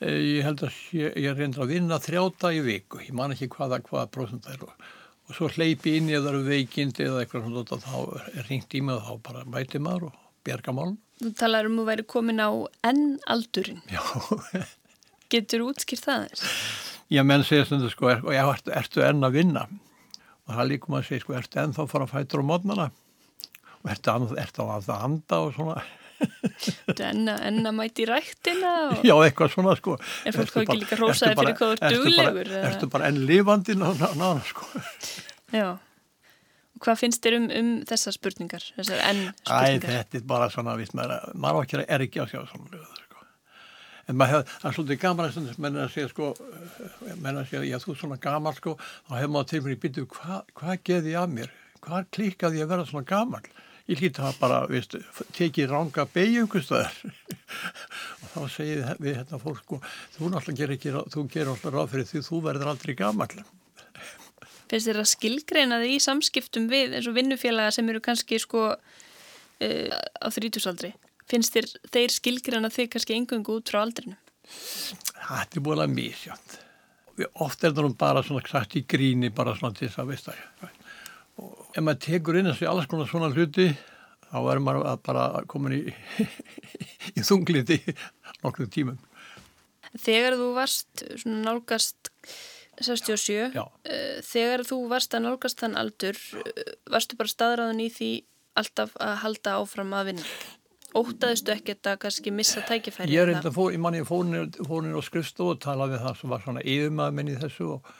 E, 0.03 0.11
ég 0.11 0.47
held 0.47 0.65
að 0.67 0.79
ég, 0.97 1.15
ég 1.23 1.37
reynda 1.39 1.63
að 1.63 1.77
vinna 1.77 2.01
þrjáta 2.03 2.51
í 2.57 2.65
viku. 2.67 2.99
Ég 3.05 3.15
man 3.15 3.35
ekki 3.35 3.51
hvaða 3.53 3.79
hvaða 3.87 4.09
prosent 4.11 4.49
það 4.49 4.57
er 4.57 4.65
og, 4.67 4.89
svo 5.37 5.47
hleypi 5.55 5.95
inn 6.01 6.11
eða 6.11 6.33
eru 6.33 6.43
veikind 6.49 6.99
eða 6.99 7.23
eitthvað 7.23 7.47
svona 7.47 7.79
þá 7.85 7.97
er 8.35 8.49
ringt 8.51 8.75
í 8.75 8.83
mig 8.83 8.99
og 8.99 9.07
þá 9.07 9.29
bara 9.31 9.47
mæti 9.47 9.79
maður 9.79 10.09
og 10.11 10.19
berga 10.47 10.75
málun. 10.75 10.99
Þú 11.21 11.33
talar 11.39 11.69
um 11.71 11.79
að 11.85 11.91
væri 11.93 12.07
komin 12.11 12.43
á 12.43 12.51
enn 12.91 13.05
aldurinn. 13.31 13.85
Já. 13.93 14.03
Getur 15.31 15.69
útskýrt 15.69 16.09
það 16.09 16.27
þess? 16.27 16.89
Já, 17.11 17.25
menn 17.27 17.42
segja 17.42 17.66
stundu 17.66 17.88
sko, 17.90 18.07
er, 18.12 18.20
já, 18.31 18.44
ertu, 18.46 18.70
ertu 18.79 19.03
enn 19.03 19.27
að 19.27 19.40
vinna? 19.40 19.64
Og 20.46 20.55
það 20.55 20.68
líkum 20.70 20.94
að 20.94 21.09
segja 21.09 21.25
sko, 21.25 21.35
ertu 21.40 21.59
enn 21.62 21.73
þá 21.75 21.81
að 21.83 21.88
fara 21.90 22.07
að 22.07 22.12
fæta 22.12 22.38
á 22.38 22.42
mótnana? 22.46 22.85
Og 23.81 23.90
ertu, 23.90 24.14
ertu 24.38 24.66
að 24.66 24.87
það 24.87 25.09
anda 25.09 25.40
og 25.42 25.57
svona? 25.57 25.81
Ertu 26.90 27.05
enn 27.09 27.31
að, 27.33 27.42
enn 27.49 27.66
að 27.66 27.77
mæti 27.79 28.07
rættina? 28.07 28.73
Og... 28.90 29.05
Já, 29.09 29.14
eitthvað 29.25 29.55
svona 29.55 29.75
sko. 29.79 29.96
Er 30.29 30.37
fólk 30.37 30.53
þá 30.53 30.59
ekki 30.61 30.79
líka 30.83 30.99
rósaði 31.01 31.38
fyrir 31.40 31.57
hvað 31.57 31.70
þú 31.73 31.87
er 31.88 31.94
duglegur? 31.96 32.51
Ertu, 32.51 32.64
ertu 32.70 32.90
bara 32.92 33.09
enn 33.09 33.20
lifandi 33.31 33.79
nána 33.81 34.33
sko. 34.51 34.68
Já. 35.57 35.68
Og 36.77 36.85
hvað 36.85 37.01
finnst 37.01 37.25
þér 37.25 37.40
um, 37.40 37.51
um 37.57 37.75
þessar 37.88 38.20
spurningar? 38.20 38.70
Þessar 38.77 39.07
enn 39.09 39.27
spurningar? 39.33 39.81
Æ, 39.81 39.87
þetta 39.88 40.20
er 40.20 40.29
bara 40.37 40.51
svona, 40.53 40.77
víst, 40.79 40.94
maður, 40.99 41.33
maður 41.40 41.87
er 41.88 42.05
ekki 42.05 42.20
að 42.20 42.35
sjá 42.37 42.42
svona 42.53 42.68
lögur 42.77 43.00
en 44.11 44.18
maður 44.18 44.37
hefði, 44.37 44.59
það 44.61 44.68
er 44.70 44.77
svolítið 44.77 45.01
gaman 45.05 45.27
að 45.27 45.33
stundum 45.37 45.64
menn 45.64 45.81
að 45.81 45.90
segja 45.94 46.11
sko, 46.11 46.29
menn 47.23 47.40
að 47.40 47.49
segja 47.51 47.64
já 47.68 47.81
þú 47.85 47.94
er 47.94 47.99
svona 48.03 48.20
gamal 48.27 48.55
sko, 48.57 48.77
þá 49.09 49.16
hefur 49.16 49.35
maður 49.37 49.51
til 49.53 49.64
mér 49.64 49.75
í 49.75 49.81
byttu, 49.85 50.07
hvað 50.16 50.55
hva 50.61 50.79
geði 50.90 51.14
ég 51.14 51.20
af 51.20 51.35
mér? 51.35 51.53
Hvað 51.81 52.09
klíkaði 52.16 52.61
ég 52.61 52.66
að 52.66 52.73
vera 52.75 52.88
svona 52.90 53.09
gamal 53.09 53.44
ég 53.90 53.99
hlýtti 53.99 54.23
það 54.23 54.37
bara, 54.38 54.59
veist, 54.70 54.96
tekið 55.35 55.73
ranga 55.73 56.05
beigju 56.14 56.44
einhverstöðar 56.44 56.99
og 58.23 58.27
þá 58.35 58.40
segið 58.55 58.85
við 59.03 59.16
hérna 59.18 59.40
fólk 59.42 59.62
sko, 59.64 59.81
þú 60.14 60.31
náttúrulega 60.31 60.61
gerir 60.61 60.77
ekki, 60.77 60.92
þú 61.14 61.25
gerir 61.33 61.53
alltaf 61.55 61.75
ráð 61.75 61.90
fyrir 61.94 62.09
því 62.11 62.23
þú 62.29 62.42
verður 62.46 62.73
aldrei 62.75 62.94
gamal 62.99 63.31
Fyrst 64.70 64.92
er 64.92 65.01
að 65.03 65.11
skilgreina 65.11 65.81
þig 65.83 65.96
í 65.96 66.03
samskiptum 66.05 66.68
við 66.70 66.94
eins 66.99 67.11
og 67.11 67.16
vinnufélaga 67.16 67.75
sem 67.75 67.88
eru 67.90 68.03
kannski 68.05 68.38
sko 68.38 68.68
uh, 68.70 69.96
á 69.99 70.29
þrítusaldri 70.31 70.92
finnst 71.31 71.55
þér 71.55 71.69
þeir 71.95 72.14
skilgrana 72.14 72.73
þig 72.73 72.90
kannski 72.95 73.16
engungu 73.16 73.61
út 73.61 73.71
frá 73.71 73.83
aldrinu? 73.85 74.19
Það 75.14 75.57
er 75.57 75.64
búin 75.64 75.85
að 75.85 75.95
mísjönd. 75.95 76.59
Oft 77.45 77.64
er 77.64 77.75
það 77.77 77.95
bara 78.01 78.23
svona 78.25 78.43
sagt 78.49 78.79
í 78.81 78.85
gríni 78.88 79.31
bara 79.35 79.55
svona 79.59 79.77
til 79.77 79.88
þess 79.88 80.01
að 80.03 80.12
veist 80.12 80.31
það. 80.31 80.71
Og 81.40 81.77
ef 81.77 81.85
maður 81.85 82.03
tekur 82.07 82.38
inn 82.40 82.49
þessi 82.51 82.69
alls 82.69 82.88
konar 82.90 83.09
svona 83.11 83.31
hluti 83.35 83.69
þá 84.31 84.38
verður 84.47 84.64
maður 84.66 85.03
bara 85.07 85.27
komin 85.51 85.77
í, 85.77 85.83
í 87.19 87.27
þungliti 87.27 87.81
nokkrum 88.45 88.71
tímum. 88.73 88.99
Þegar 89.99 90.38
þú 90.38 90.49
varst 90.55 91.05
svona 91.19 91.43
nálgast 91.49 92.11
67, 92.81 93.51
Já. 93.53 93.64
Eh, 93.85 94.21
þegar 94.25 94.62
þú 94.64 94.79
varst 94.88 95.14
að 95.16 95.27
nálgast 95.27 95.61
þann 95.61 95.77
aldur, 95.77 96.16
eh, 96.40 96.71
varstu 96.88 97.19
bara 97.19 97.33
staðræðan 97.33 97.83
í 97.85 97.90
því 97.93 98.11
alltaf 98.61 98.95
að 99.03 99.19
halda 99.25 99.57
áfram 99.61 99.93
að 99.99 100.12
vinna? 100.12 100.29
Ótaðistu 100.96 101.53
ekkert 101.55 101.87
að 101.87 101.98
kannski 102.05 102.33
missa 102.35 102.62
tækifæri? 102.66 103.12
Ég 103.14 103.22
er 103.22 103.35
enda 103.37 103.53
fór, 103.55 103.70
ég 103.74 103.83
manni 103.83 104.00
fórin 104.07 104.96
á 104.96 105.00
skrifstofu 105.07 105.55
og 105.55 105.61
talaði 105.62 105.96
við 105.96 106.07
það 106.07 106.16
sem 106.20 106.33
var 106.33 106.42
svona 106.44 106.64
yfirmaður 106.64 107.18
minn 107.18 107.31
í 107.31 107.37
þessu 107.38 107.68
og, 107.76 107.92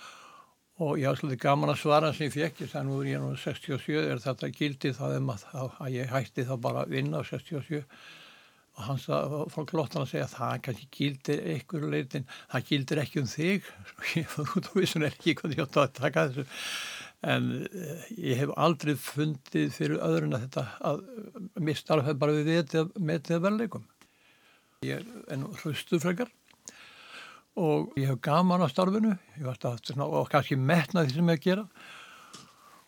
og 0.81 0.97
ég 0.99 1.07
hafði 1.07 1.21
svolítið 1.23 1.43
gaman 1.45 1.75
að 1.75 1.83
svara 1.85 2.11
sem 2.17 2.27
ég 2.27 2.35
fekk, 2.35 2.65
þannig 2.73 2.81
að 2.81 2.89
nú 2.91 3.03
er 3.03 3.11
ég 3.13 3.23
nú 3.23 3.31
67, 3.45 4.01
er 4.01 4.25
þetta 4.25 4.51
gildi 4.57 4.95
það 4.97 5.19
um 5.21 5.31
að, 5.37 5.47
að 5.69 5.95
ég 5.95 6.11
hætti 6.17 6.47
þá 6.49 6.57
bara 6.67 6.83
að 6.83 6.97
vinna 6.97 7.23
á 7.23 7.29
67 7.31 7.85
og 8.81 8.87
hans 8.87 9.07
að 9.13 9.37
fólk 9.53 9.75
lóttan 9.77 10.05
að 10.05 10.13
segja 10.13 10.27
að 10.27 10.35
það 10.37 10.61
kannski 10.67 10.89
gildir 10.95 11.43
einhverju 11.55 11.91
leitin, 11.95 12.27
það 12.53 12.67
gildir 12.71 13.03
ekki 13.03 13.23
um 13.23 13.31
þig, 13.31 13.71
ég 14.19 14.31
fór 14.31 14.57
út 14.57 14.71
og 14.71 14.81
vissun 14.81 15.07
ekki 15.07 15.37
hvað 15.39 15.57
ég 15.57 15.65
átti 15.67 15.83
að 15.83 15.95
taka 16.01 16.27
þessu 16.31 16.47
en 17.21 17.49
eh, 17.69 18.05
ég 18.17 18.39
hef 18.41 18.53
aldrei 18.57 18.95
fundið 18.97 19.73
fyrir 19.75 20.01
öðrun 20.05 20.37
að 20.37 20.47
þetta 20.47 20.67
að 20.91 21.01
mista 21.61 21.95
alveg 21.97 22.21
bara 22.21 22.37
við 22.39 22.53
þetta 22.55 22.85
með 22.97 23.19
þetta 23.19 23.41
verleikum. 23.45 23.89
Ég 24.87 25.03
er 25.03 25.35
enn 25.35 25.49
hlustu 25.61 26.01
frekar 26.01 26.31
og 27.61 27.93
ég 28.01 28.09
hef 28.09 28.21
gaman 28.25 28.65
á 28.65 28.69
starfinu 28.71 29.17
og 30.07 30.31
kannski 30.33 30.57
metna 30.57 31.05
því 31.05 31.19
sem 31.19 31.33
ég 31.35 31.45
gera 31.45 31.67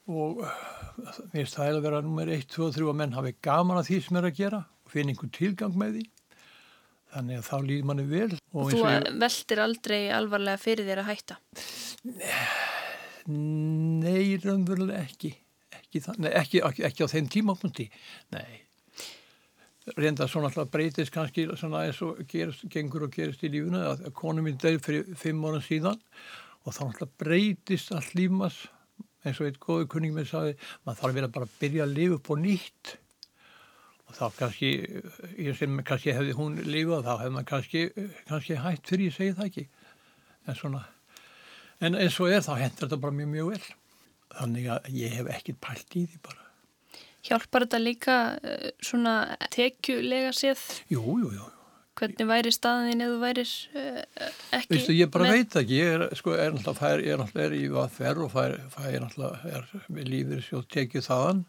og 0.09 0.41
mér 0.41 1.19
finnst 1.35 1.59
það 1.59 1.77
að 1.77 1.85
vera 1.85 2.03
nummer 2.05 2.33
1, 2.33 2.49
2 2.55 2.65
og 2.69 2.75
3 2.79 2.89
að 2.89 2.99
menn 3.03 3.17
hafi 3.19 3.35
gaman 3.45 3.81
að 3.83 3.91
því 3.91 4.01
sem 4.07 4.21
er 4.21 4.29
að 4.31 4.39
gera 4.41 4.65
og 4.65 4.95
finna 4.95 5.13
einhvern 5.13 5.35
tilgang 5.37 5.77
með 5.79 5.99
því 5.99 6.09
þannig 7.13 7.43
að 7.43 7.49
þá 7.51 7.57
líður 7.69 7.89
manni 7.91 8.09
vel 8.09 8.29
og 8.33 8.73
Þú 8.73 8.83
veldir 9.21 9.65
aldrei 9.67 10.01
alvarlega 10.17 10.63
fyrir 10.63 10.89
þér 10.89 11.05
að 11.05 11.11
hætta? 11.13 11.41
Nei 12.09 12.62
Nei, 13.31 14.37
raunverulega 14.43 15.03
ekki. 15.05 15.33
Ekki, 15.79 16.03
nei, 16.19 16.33
ekki, 16.35 16.63
ekki, 16.65 17.07
á 17.07 17.13
þeim 17.13 17.31
tímapunkti. 17.33 17.89
Nei. 18.35 18.61
Reynda 19.97 20.29
svona 20.31 20.49
alltaf 20.51 20.71
breytist 20.71 21.13
kannski 21.15 21.49
svona 21.59 21.87
eins 21.89 21.99
og 22.07 22.21
gerist, 22.31 22.69
gengur 22.71 23.09
og 23.09 23.15
gerist 23.15 23.43
í 23.43 23.51
lífuna 23.51 23.83
að 23.97 24.13
konum 24.15 24.47
minn 24.47 24.61
dæði 24.63 24.79
fyrir 24.85 25.17
fimm 25.19 25.43
ára 25.49 25.59
síðan 25.65 25.99
og 26.63 26.77
þá 26.77 26.83
alltaf 26.85 27.17
breytist 27.19 27.91
all 27.97 28.07
lífmas 28.15 28.61
eins 29.27 29.41
og 29.41 29.49
eitt 29.49 29.59
góðu 29.63 29.89
kunning 29.91 30.15
með 30.15 30.31
sagði 30.31 30.55
maður 30.85 31.01
þarf 31.01 31.09
að 31.09 31.19
vera 31.19 31.33
bara 31.35 31.49
að 31.49 31.57
byrja 31.61 31.87
að 31.87 31.97
lifa 31.99 32.19
upp 32.19 32.31
og 32.31 32.41
nýtt 32.43 32.95
og 34.07 34.17
þá 34.19 34.25
kannski 34.39 34.73
ég 35.49 35.59
sem 35.59 35.83
kannski 35.89 36.15
hefði 36.15 36.39
hún 36.39 36.59
lifað 36.67 37.07
þá 37.07 37.13
hefði 37.15 37.35
maður 37.37 37.51
kannski, 37.53 37.85
kannski 38.31 38.59
hægt 38.63 38.91
fyrir 38.91 39.09
ég 39.09 39.17
segi 39.17 39.37
það 39.39 39.51
ekki 39.51 39.67
en 40.47 40.59
svona 40.59 40.83
en 41.83 41.99
eins 41.99 42.19
og 42.23 42.33
er 42.33 42.45
þá 42.45 42.53
hendur 42.61 42.87
þetta 42.87 43.01
bara 43.03 43.17
mjög 43.19 43.33
mjög 43.33 43.51
vel. 43.55 43.65
Þannig 44.33 44.69
að 44.73 44.93
ég 44.97 45.17
hef 45.19 45.33
ekkit 45.37 45.59
pælt 45.63 45.97
í 45.99 46.05
því 46.09 46.21
bara. 46.29 46.47
Hjálpar 47.23 47.67
þetta 47.67 47.83
líka 47.83 48.21
uh, 48.39 48.71
svona 48.83 49.17
tekjulega 49.53 50.33
séð? 50.35 50.63
Jú, 50.91 51.03
jú, 51.23 51.35
jú 51.37 51.49
hvernig 52.03 52.27
væri 52.27 52.51
staðin 52.51 53.03
eða 53.05 53.13
þú 53.13 53.19
værir 53.21 53.51
uh, 53.79 54.31
ekki 54.57 54.73
Vistu, 54.73 54.95
ég 54.97 55.11
bara 55.13 55.29
veit 55.29 55.57
ekki, 55.61 55.77
ég 55.77 55.93
er, 55.99 56.05
sko, 56.19 56.33
er 56.35 56.55
náttúrulega 56.55 56.79
fær, 56.81 57.03
ég 57.05 57.15
er 57.15 57.21
náttúrulega 57.21 57.59
í 57.59 57.69
VFR 57.75 58.23
og 58.25 58.33
fær, 58.33 58.57
fær 58.73 58.97
náttúrulega 59.05 59.53
er 59.59 59.85
með 59.93 60.09
lífið 60.09 60.41
sjóð 60.49 60.65
tekið 60.73 61.07
þaðan. 61.07 61.45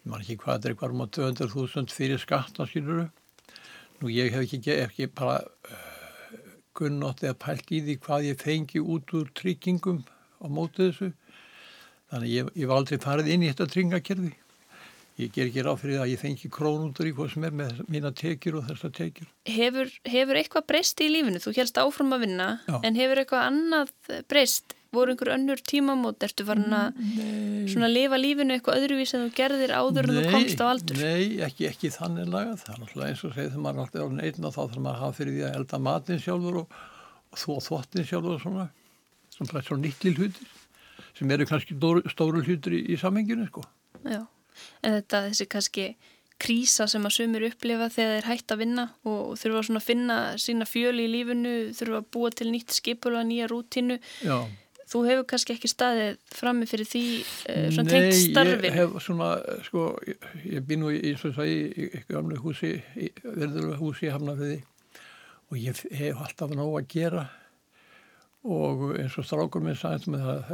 Ég 0.00 0.10
man 0.10 0.24
ekki 0.24 0.38
hvað 0.42 0.66
er 0.66 0.74
eitthvað 0.74 0.96
um 0.96 1.04
á 1.04 1.06
200.000 1.18 1.94
fyrir 1.94 2.22
skatta 2.22 2.66
skiluru 2.70 3.06
nú 4.00 4.12
ég 4.12 4.32
hef 4.34 4.46
ekki, 4.46 4.60
ekki 4.82 5.08
bara 5.16 5.38
gunnótt 6.78 7.24
eða 7.24 7.38
pælt 7.46 7.72
í 7.72 7.82
því 7.86 7.98
hvað 8.06 8.30
ég 8.30 8.42
fengi 8.42 8.82
út 8.82 9.14
úr 9.16 9.30
tryggingum 9.38 10.02
á 10.40 10.46
mótið 10.46 10.90
þessu 10.90 11.12
þannig 12.12 12.34
ég, 12.34 12.50
ég 12.54 12.70
var 12.70 12.82
aldrei 12.82 13.00
farið 13.02 13.32
inn 13.34 13.46
í 13.46 13.52
þetta 13.52 13.70
tryggingakerfi 13.72 14.34
ég 15.16 15.32
ger 15.32 15.48
ekki 15.48 15.64
ráð 15.64 15.80
fyrir 15.82 16.02
að 16.02 16.10
ég 16.12 16.20
fengi 16.20 16.50
krónundur 16.52 17.08
í 17.08 17.12
hvað 17.16 17.30
sem 17.32 17.46
er 17.48 17.54
með 17.56 17.78
mína 17.92 18.12
tekjur 18.16 18.58
og 18.60 18.66
þessar 18.68 18.92
tekjur. 18.98 19.28
Hefur, 19.48 19.92
hefur 20.04 20.40
eitthvað 20.40 20.66
breyst 20.68 21.00
í 21.00 21.08
lífinu? 21.12 21.40
Þú 21.40 21.54
helst 21.56 21.80
áfram 21.80 22.12
að 22.12 22.26
vinna 22.26 22.48
Já. 22.66 22.76
en 22.84 22.98
hefur 23.00 23.22
eitthvað 23.22 23.46
annað 23.48 23.94
breyst? 24.28 24.76
Voru 24.96 25.14
einhver 25.14 25.32
önnur 25.36 25.62
tímamót? 25.72 26.26
Ertu 26.26 26.46
farin 26.48 26.76
að 26.76 27.00
svona 27.70 27.90
lifa 27.92 28.20
lífinu 28.20 28.56
eitthvað 28.56 28.82
öðruvís 28.82 29.14
en 29.16 29.24
þú 29.26 29.32
gerðir 29.38 29.74
áður 29.76 30.10
nei, 30.10 30.12
en 30.16 30.18
þú 30.18 30.34
komst 30.34 30.62
á 30.62 30.66
aldur? 30.66 31.02
Nei, 31.02 31.24
ekki, 31.46 31.68
ekki 31.70 31.92
þannig 31.94 32.30
lagað. 32.32 32.62
Það 32.64 32.74
er 32.74 32.82
náttúrulega 32.84 33.12
eins 33.12 33.24
og 33.24 33.34
segið 33.36 33.50
þegar 33.52 33.64
maður 33.66 33.76
er 33.76 33.82
náttúrulega 33.82 34.30
einn 34.30 34.50
og 34.50 34.56
þá 34.56 34.60
þarf 34.62 34.78
maður 34.80 34.94
að 34.96 35.02
hafa 35.04 35.18
fyrir 35.20 35.36
því 35.36 35.44
að 35.46 35.58
elda 35.60 35.82
matin 35.86 36.22
sjálfur 36.26 36.60
og, 36.62 36.78
og 37.32 37.42
þó 37.42 37.50
þvottin 37.68 38.08
sjálfur 38.12 38.38
og 38.38 38.46
svona. 38.46 38.70
Svona, 39.36 39.60
svona 39.66 39.84
nýttli 39.84 40.14
hlutir 40.16 40.54
sem 41.16 41.30
eru 41.32 41.44
kannski 41.48 41.76
stóru 42.12 42.40
hlutir 42.44 42.76
í, 42.76 42.80
í 42.92 42.96
samenginu 43.00 43.44
sko. 43.50 43.64
Já 44.04 44.22
en 44.82 44.98
þetta 45.00 45.22
þessi 45.28 45.48
kannski 45.52 45.86
krísa 46.42 46.84
sem 46.90 47.04
að 47.08 47.14
sumir 47.16 47.46
upplifa 47.48 47.88
þegar 47.92 48.18
þeir 48.18 48.28
hægt 48.28 48.52
að 48.52 48.60
vinna 48.60 48.84
og 49.08 49.38
þurfa 49.40 49.62
svona 49.68 49.80
að 49.80 49.86
finna 49.86 50.18
sína 50.40 50.68
fjöli 50.68 51.06
í 51.06 51.12
lífinu, 51.14 51.54
þurfa 51.76 52.02
að 52.02 52.08
búa 52.12 52.32
til 52.36 52.48
nýtt 52.52 52.76
skipula, 52.76 53.24
nýja 53.24 53.48
rútínu 53.52 53.96
Já. 54.20 54.36
Þú 54.86 55.02
hefur 55.08 55.26
kannski 55.32 55.56
ekki 55.56 55.70
staðið 55.70 56.20
frammi 56.36 56.68
fyrir 56.70 56.90
því 56.90 57.04
uh, 57.22 57.66
svona 57.74 57.94
tengt 57.94 58.18
starfi 58.20 58.60
Nei, 58.62 58.68
ég 58.70 58.78
hef 58.78 59.00
svona, 59.04 59.32
sko 59.66 59.88
ég, 60.06 60.28
ég 60.56 60.68
býn 60.68 60.84
nú 60.84 60.92
í, 60.94 61.00
í, 61.12 61.16
í, 61.16 61.88
í 61.88 62.04
gamlu 62.10 62.38
húsi 62.42 62.76
verðurlega 63.24 63.80
húsi 63.80 64.08
í 64.08 64.14
Hafnafjörði 64.14 64.60
og 65.46 65.58
ég 65.62 65.82
hef 65.94 66.22
alltaf 66.22 66.54
nóg 66.54 66.80
að 66.80 66.88
gera 66.96 67.26
og 68.46 68.92
eins 69.00 69.16
og 69.18 69.26
strákur 69.26 69.62
minn 69.62 69.78
sagði 69.78 70.12
með 70.14 70.26
það, 70.26 70.52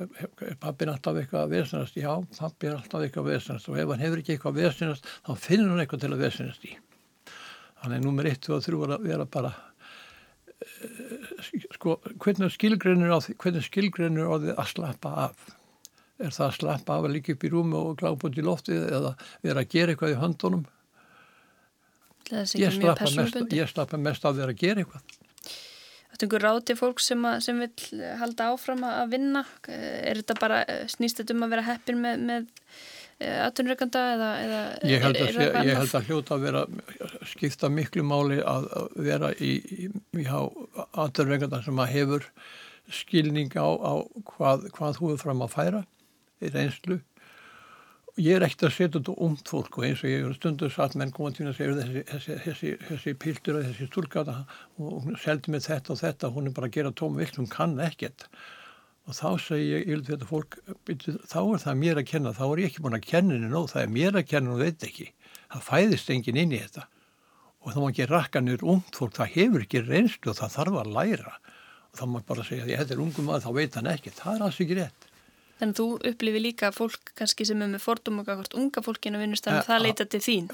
er 0.48 0.56
pappin 0.60 0.92
alltaf 0.92 1.18
eitthvað 1.20 1.42
að 1.42 1.54
vesenast? 1.56 1.98
Já, 2.00 2.12
pappi 2.38 2.70
er 2.70 2.78
alltaf 2.78 3.04
eitthvað 3.04 3.26
að 3.26 3.34
vesenast 3.34 3.68
og 3.68 3.76
ef 3.80 3.92
hann 3.92 4.04
hefur 4.04 4.22
ekki 4.22 4.36
eitthvað 4.36 4.54
að 4.54 4.62
vesenast 4.62 5.10
þá 5.10 5.32
finnur 5.44 5.72
hann 5.72 5.82
eitthvað 5.84 6.04
til 6.04 6.12
að 6.12 6.24
vesenast 6.24 6.64
í. 6.68 6.72
Þannig 7.82 7.98
að 7.98 8.06
nummer 8.06 8.30
1 8.30 8.48
og 8.54 8.64
3 8.64 8.80
er 8.86 8.94
að 8.96 9.06
vera 9.10 9.26
bara 9.36 9.52
eh, 10.62 11.21
sko, 11.76 11.96
hvernig 12.22 12.52
skilgreinur 12.55 13.14
á 13.14 13.18
því, 13.24 13.37
hvernig 13.42 13.66
skilgreinur 13.66 14.31
á 14.31 14.37
því 14.42 14.55
að 14.57 14.70
slappa 14.74 15.14
af? 15.28 15.48
Er 16.22 16.31
það 16.35 16.46
að 16.46 16.55
slappa 16.59 16.98
af 16.98 17.09
að 17.09 17.16
líka 17.16 17.35
upp 17.35 17.46
í 17.48 17.50
rúmi 17.52 17.78
og 17.78 17.98
glápa 18.00 18.28
út 18.28 18.38
í 18.38 18.46
loftið 18.46 18.87
eða 18.98 19.16
vera 19.42 19.64
að 19.64 19.72
gera 19.74 19.94
eitthvað 19.94 20.14
í 20.14 20.20
höndunum? 20.22 20.68
Ég 22.33 22.72
slappa, 22.72 23.11
mest, 23.18 23.42
ég 23.52 23.68
slappa 23.68 23.98
mest 24.00 24.24
af 24.24 24.38
vera 24.38 24.55
að 24.55 24.62
gera 24.62 24.85
eitthvað 24.85 25.20
einhver 26.22 26.44
ráð 26.44 26.61
til 26.68 26.76
fólk 26.78 27.02
sem, 27.02 27.22
að, 27.26 27.38
sem 27.46 27.61
vil 27.62 28.02
halda 28.20 28.50
áfram 28.52 28.83
að 28.87 29.14
vinna 29.16 29.44
er 29.68 30.20
þetta 30.20 30.37
bara, 30.40 30.61
snýst 30.90 31.20
þetta 31.20 31.37
um 31.37 31.46
að 31.46 31.55
vera 31.57 31.66
heppin 31.66 32.02
með, 32.02 32.26
með 32.28 32.50
eh, 33.22 33.38
aðtunreikanda 33.46 34.02
eða, 34.14 34.30
eða 34.42 34.62
ég 34.90 35.06
held 35.06 35.20
að, 35.20 35.30
er, 35.30 35.56
ég 35.68 35.78
held 35.80 35.94
að 35.98 36.11
hljóta 36.11 36.37
að 36.37 36.44
vera 36.48 36.64
skipta 37.30 37.70
miklu 37.72 38.04
máli 38.06 38.40
að 38.42 38.68
vera 38.98 39.32
í, 39.38 39.54
í, 39.62 39.88
í 40.18 40.26
aðtunreikanda 40.28 41.62
sem 41.64 41.80
að 41.82 41.94
hefur 41.94 42.28
skilning 42.92 43.54
á, 43.54 43.66
á 43.66 43.92
hvað, 44.35 44.68
hvað 44.74 44.98
þú 44.98 45.14
er 45.14 45.22
fram 45.22 45.42
að 45.44 45.54
færa 45.54 45.82
í 46.42 46.50
reynslu. 46.52 46.98
Ég 48.20 48.37
er 48.37 48.44
ekkert 48.44 48.66
að 48.68 48.74
setja 48.76 48.98
þetta 48.98 49.14
umt 49.24 49.48
fólk 49.48 49.78
og 49.78 49.87
eins 49.88 50.02
og 50.04 50.11
ég 50.11 50.26
er 50.26 50.35
stundur 50.37 50.72
satt 50.72 50.96
menn 51.00 51.14
komað 51.16 51.38
til 51.38 51.46
að 51.48 51.54
segja 51.56 51.76
þessi, 51.78 52.02
þessi, 52.11 52.35
þessi, 52.44 52.72
þessi 52.90 53.14
piltur 53.22 53.56
og 53.56 53.68
þessi 53.70 53.87
stúlgata 53.88 54.35
og 54.76 55.06
hún 55.06 55.16
seldi 55.22 55.54
mig 55.54 55.64
þetta 55.64 55.94
og 55.94 56.02
þetta 56.02 56.32
hún 56.35 56.50
er 56.50 56.56
bara 56.58 56.68
að 56.68 56.76
gera 56.76 56.92
tóma 56.92 57.22
vilt, 57.22 57.38
hún 57.40 57.48
kann 57.48 57.78
ekkert 57.80 58.26
og 59.08 59.16
þá 59.18 59.28
segi 59.42 59.68
ég 59.72 59.88
yfir 59.88 60.02
þetta 60.12 60.28
fólk 60.28 60.58
þá 61.28 61.38
er 61.42 61.62
það 61.64 61.78
mér 61.80 62.00
að 62.00 62.08
kenna 62.12 62.34
þá 62.36 62.44
er 62.46 62.62
ég 62.62 62.70
ekki 62.70 62.84
búin 62.84 62.98
að 62.98 63.06
kenna 63.08 63.36
henni 63.36 63.50
nóg, 63.50 63.70
það 63.72 63.84
er 63.84 63.94
mér 63.96 64.18
að 64.20 64.28
kenna 64.30 64.54
og 64.54 64.62
veit 64.62 64.86
ekki, 64.86 65.08
það 65.52 65.64
fæðist 65.68 66.12
engin 66.14 66.42
inn 66.42 66.54
í 66.54 66.60
þetta. 66.62 66.88
Og 67.62 67.74
þá 67.74 67.78
má 67.78 67.88
ekki 67.92 68.08
rakka 68.10 68.42
nýr 68.42 68.64
umt 68.66 68.98
fólk, 68.98 69.14
það 69.18 69.34
hefur 69.36 69.64
ekki 69.66 69.84
reynslu 69.86 70.32
og 70.32 70.38
það 70.38 70.54
þarf 70.56 70.78
að 70.82 70.92
læra. 70.96 71.34
Og 71.92 71.98
þá 72.00 72.04
má 72.10 72.18
bara 72.26 72.46
segja 72.46 72.66
að 72.66 72.76
þetta 72.80 72.94
er 72.96 73.02
ungum 73.04 73.28
maður, 73.28 73.44
þá 73.46 73.58
veit 73.58 73.78
hann 73.78 73.90
ekki 73.92 74.14
það 74.16 74.34
er 74.34 74.46
alls 74.46 74.62
ekki 74.62 74.78
rétt. 74.78 75.08
Þannig 75.62 75.76
að 75.76 75.78
þú 75.78 76.08
upplifi 76.10 76.40
líka 76.42 76.68
fólk 76.74 77.12
kannski 77.14 77.44
sem 77.46 77.60
er 77.62 77.68
með 77.70 77.84
fordum 77.84 78.16
og 78.18 78.26
hvort 78.26 78.56
unga 78.58 78.82
fólkinu 78.82 79.20
vinnustar 79.20 79.60
og 79.60 79.68
það 79.68 79.84
leita 79.84 80.06
til 80.10 80.18
þín. 80.24 80.48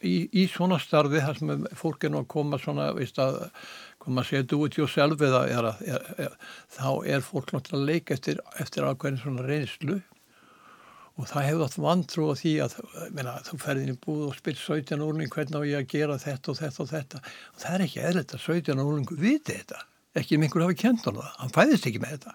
Í, 0.00 0.14
í 0.32 0.44
svona 0.48 0.78
starfi 0.80 1.20
þar 1.20 1.40
sem 1.40 1.66
fólk 1.76 2.06
nú 2.08 2.22
að 2.22 2.30
koma 2.32 2.60
svona, 2.62 2.86
veist 2.96 3.20
að, 3.20 3.42
koma 4.04 4.22
að 4.22 4.30
segja 4.30 4.48
do 4.52 4.58
it 4.66 4.78
yourself 4.78 5.22
eða 5.24 5.44
er, 5.50 5.68
er, 6.26 6.34
þá 6.72 6.88
er 7.14 7.24
fólk 7.24 7.54
náttúrulega 7.54 7.80
að 7.80 7.88
leika 7.90 8.16
eftir, 8.16 8.42
eftir 8.62 8.86
ákveðin 8.88 9.22
svona 9.22 9.46
reynslu. 9.48 10.00
Og 11.14 11.28
það 11.30 11.46
hefur 11.46 11.64
átt 11.68 11.76
vantrú 11.78 12.28
á 12.30 12.34
því 12.34 12.52
að 12.64 12.72
meina, 13.14 13.34
þú 13.46 13.58
ferðin 13.62 13.92
í 13.92 13.98
búð 14.02 14.22
og 14.28 14.38
spyrir 14.38 14.62
17 14.62 15.04
úrling 15.04 15.30
hvernig 15.30 15.60
á 15.62 15.68
ég 15.70 15.84
að 15.84 15.92
gera 15.92 16.16
þetta 16.18 16.50
og 16.50 16.58
þetta 16.58 16.82
og 16.82 16.88
þetta? 16.90 17.20
Og 17.54 17.60
það 17.62 17.76
er 17.76 17.84
ekki 17.86 18.06
eðlert 18.08 18.34
að 18.34 18.46
17 18.48 18.82
úrlingu 18.82 19.18
viti 19.20 19.54
þetta, 19.54 19.84
ekki 20.18 20.40
einhver 20.40 20.66
hafi 20.66 20.80
kent 20.80 21.06
hann 21.06 21.20
það, 21.20 21.36
hann 21.38 21.54
fæðist 21.54 21.86
ekki 21.90 22.02
með 22.02 22.16
þetta. 22.16 22.34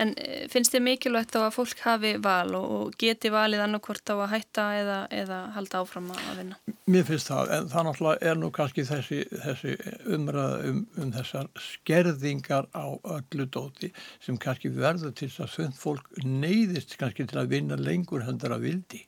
En 0.00 0.12
eh, 0.16 0.46
finnst 0.50 0.72
þið 0.74 0.84
mikilvægt 0.86 1.34
þá 1.34 1.40
að 1.42 1.56
fólk 1.56 1.82
hafi 1.84 2.12
val 2.24 2.54
og 2.58 2.94
geti 3.00 3.30
valið 3.32 3.64
annarkvort 3.64 4.12
á 4.12 4.16
að 4.16 4.30
hætta 4.32 4.66
eða, 4.78 4.98
eða 5.20 5.38
halda 5.56 5.82
áfram 5.82 6.08
að 6.14 6.40
vinna? 6.40 6.58
Mér 6.88 7.06
finnst 7.08 7.30
það, 7.30 7.52
en 7.56 7.70
það 7.72 7.88
náttúrulega 7.88 8.30
er 8.30 8.40
nú 8.40 8.50
kannski 8.58 8.86
þessi, 8.88 9.20
þessi 9.44 9.76
umræða 10.16 10.58
um, 10.70 10.80
um 11.02 11.12
þessar 11.18 11.50
skerðingar 11.66 12.70
á 12.72 12.86
öllu 13.18 13.48
dóti 13.58 13.92
sem 14.24 14.40
kannski 14.40 14.72
verður 14.76 15.14
til 15.18 15.30
að 15.36 15.52
svönd 15.54 15.78
fólk 15.78 16.08
neyðist 16.24 16.96
kannski 17.00 17.28
til 17.28 17.42
að 17.42 17.52
vinna 17.56 17.78
lengur 17.80 18.24
hendur 18.26 18.56
að 18.56 18.68
vildi. 18.70 19.04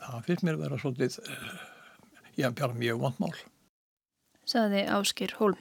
Það 0.00 0.26
finnst 0.28 0.46
mér 0.46 0.58
að 0.58 0.66
vera 0.68 0.82
svolítið, 0.84 1.18
eh, 1.26 1.56
já, 2.38 2.52
björn 2.54 2.78
mjög 2.78 3.02
vondmál 3.02 3.34
saði 4.50 4.82
Áskir 4.90 5.36
Holm. 5.38 5.58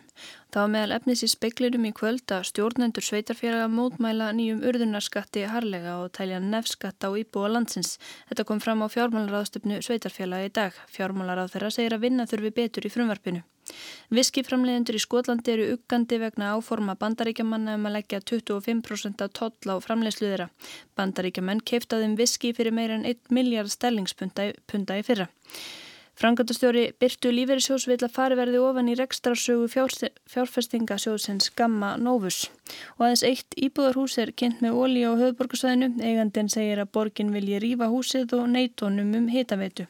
Það 0.49 0.63
var 0.63 0.71
meðal 0.73 0.95
efnis 0.97 1.21
í 1.23 1.29
speklinum 1.29 1.85
í 1.85 1.91
kvöld 1.95 2.33
að 2.33 2.47
stjórnendur 2.49 3.05
sveitarfélaga 3.05 3.67
mótmæla 3.69 4.31
nýjum 4.33 4.63
urðunarskatti 4.65 5.45
harlega 5.51 5.99
og 6.01 6.09
tælja 6.17 6.39
nefskatt 6.41 7.05
á 7.05 7.09
íbúa 7.13 7.51
landsins. 7.53 7.97
Þetta 8.31 8.47
kom 8.49 8.63
fram 8.63 8.81
á 8.81 8.87
fjármálaráðstöfnu 8.89 9.79
sveitarfélaga 9.85 10.49
í 10.49 10.53
dag. 10.57 10.81
Fjármálaráð 10.95 11.53
þeirra 11.53 11.71
segir 11.75 11.95
að 11.95 12.05
vinna 12.07 12.25
þurfi 12.29 12.53
betur 12.61 12.89
í 12.89 12.93
frumvarpinu. 12.93 13.45
Viskiframlegendur 14.17 14.97
í 14.97 15.01
Skotlandi 15.03 15.53
eru 15.53 15.67
uggandi 15.75 16.17
vegna 16.23 16.53
áforma 16.55 16.95
bandaríkjamanna 16.97 17.75
um 17.77 17.85
að 17.85 17.99
leggja 17.99 18.21
25% 18.31 19.21
af 19.25 19.35
toll 19.37 19.73
á 19.73 19.77
framlegsluðira. 19.85 20.49
Bandaríkjaman 20.97 21.61
keiftaðum 21.71 22.17
viski 22.17 22.55
fyrir 22.57 22.73
meira 22.73 22.97
en 22.97 23.05
1 23.05 23.29
miljard 23.37 23.69
stellingspunta 23.69 24.49
í 24.49 25.05
fyrra. 25.05 25.29
Frangatastjóri 26.19 26.81
Byrtu 26.99 27.29
Lífeyrisjós 27.31 27.85
vil 27.87 27.95
að 28.03 28.11
fari 28.11 28.35
verði 28.35 28.59
ofan 28.59 28.89
í 28.91 28.95
rekstrarsögu 28.99 29.69
fjárfestingasjóðsins 29.71 31.47
Gamma 31.55 31.93
Novus 31.95 32.41
og 32.97 33.05
aðeins 33.05 33.23
eitt 33.29 33.55
íbúðarhús 33.55 34.17
er 34.19 34.33
kynnt 34.35 34.59
með 34.59 34.75
ólí 34.81 35.05
á 35.07 35.15
höfðborgarsæðinu. 35.15 35.93
Eigandin 36.03 36.51
segir 36.51 36.83
að 36.83 36.91
borgin 36.97 37.31
vilji 37.31 37.61
rýfa 37.63 37.87
húsið 37.93 38.35
og 38.35 38.51
neitónum 38.51 39.15
um 39.15 39.31
hitaveitu. 39.31 39.87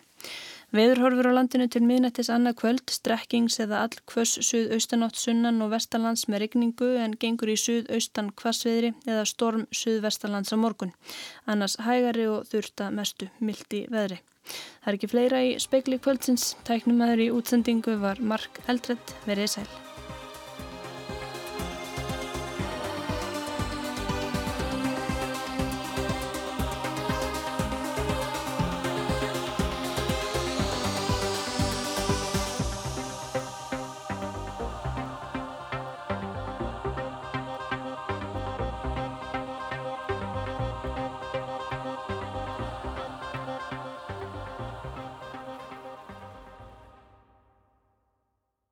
Veðurhorfur 0.70 1.32
á 1.34 1.34
landinu 1.34 1.66
til 1.66 1.82
miðnættis 1.82 2.28
annað 2.30 2.60
kvöld, 2.60 2.92
strekkings 2.94 3.58
eða 3.64 3.80
all 3.88 3.96
kvöss 4.12 4.38
suðaustanátt 4.46 5.18
sunnan 5.18 5.64
og 5.66 5.72
vestalands 5.74 6.28
með 6.30 6.44
regningu 6.44 6.92
en 7.02 7.18
gengur 7.18 7.50
í 7.50 7.58
suðaustan 7.58 8.30
kvassviðri 8.38 8.94
eða 9.10 9.26
storm 9.26 9.66
suðvestalands 9.74 10.54
á 10.54 10.58
morgun. 10.62 10.94
Annars 11.50 11.80
hægari 11.82 12.30
og 12.30 12.46
þurfta 12.54 12.94
mestu 12.94 13.32
mildi 13.42 13.88
veðri. 13.90 14.22
Það 14.54 14.94
er 14.94 15.00
ekki 15.00 15.10
fleira 15.10 15.44
í 15.46 15.52
speikli 15.62 15.98
kvöldsins. 15.98 16.52
Tæknumæður 16.70 17.26
í 17.26 17.32
útsendingu 17.34 17.98
var 18.02 18.22
Mark 18.22 18.62
Eldredd 18.70 19.18
verið 19.26 19.56
sæl. 19.58 19.88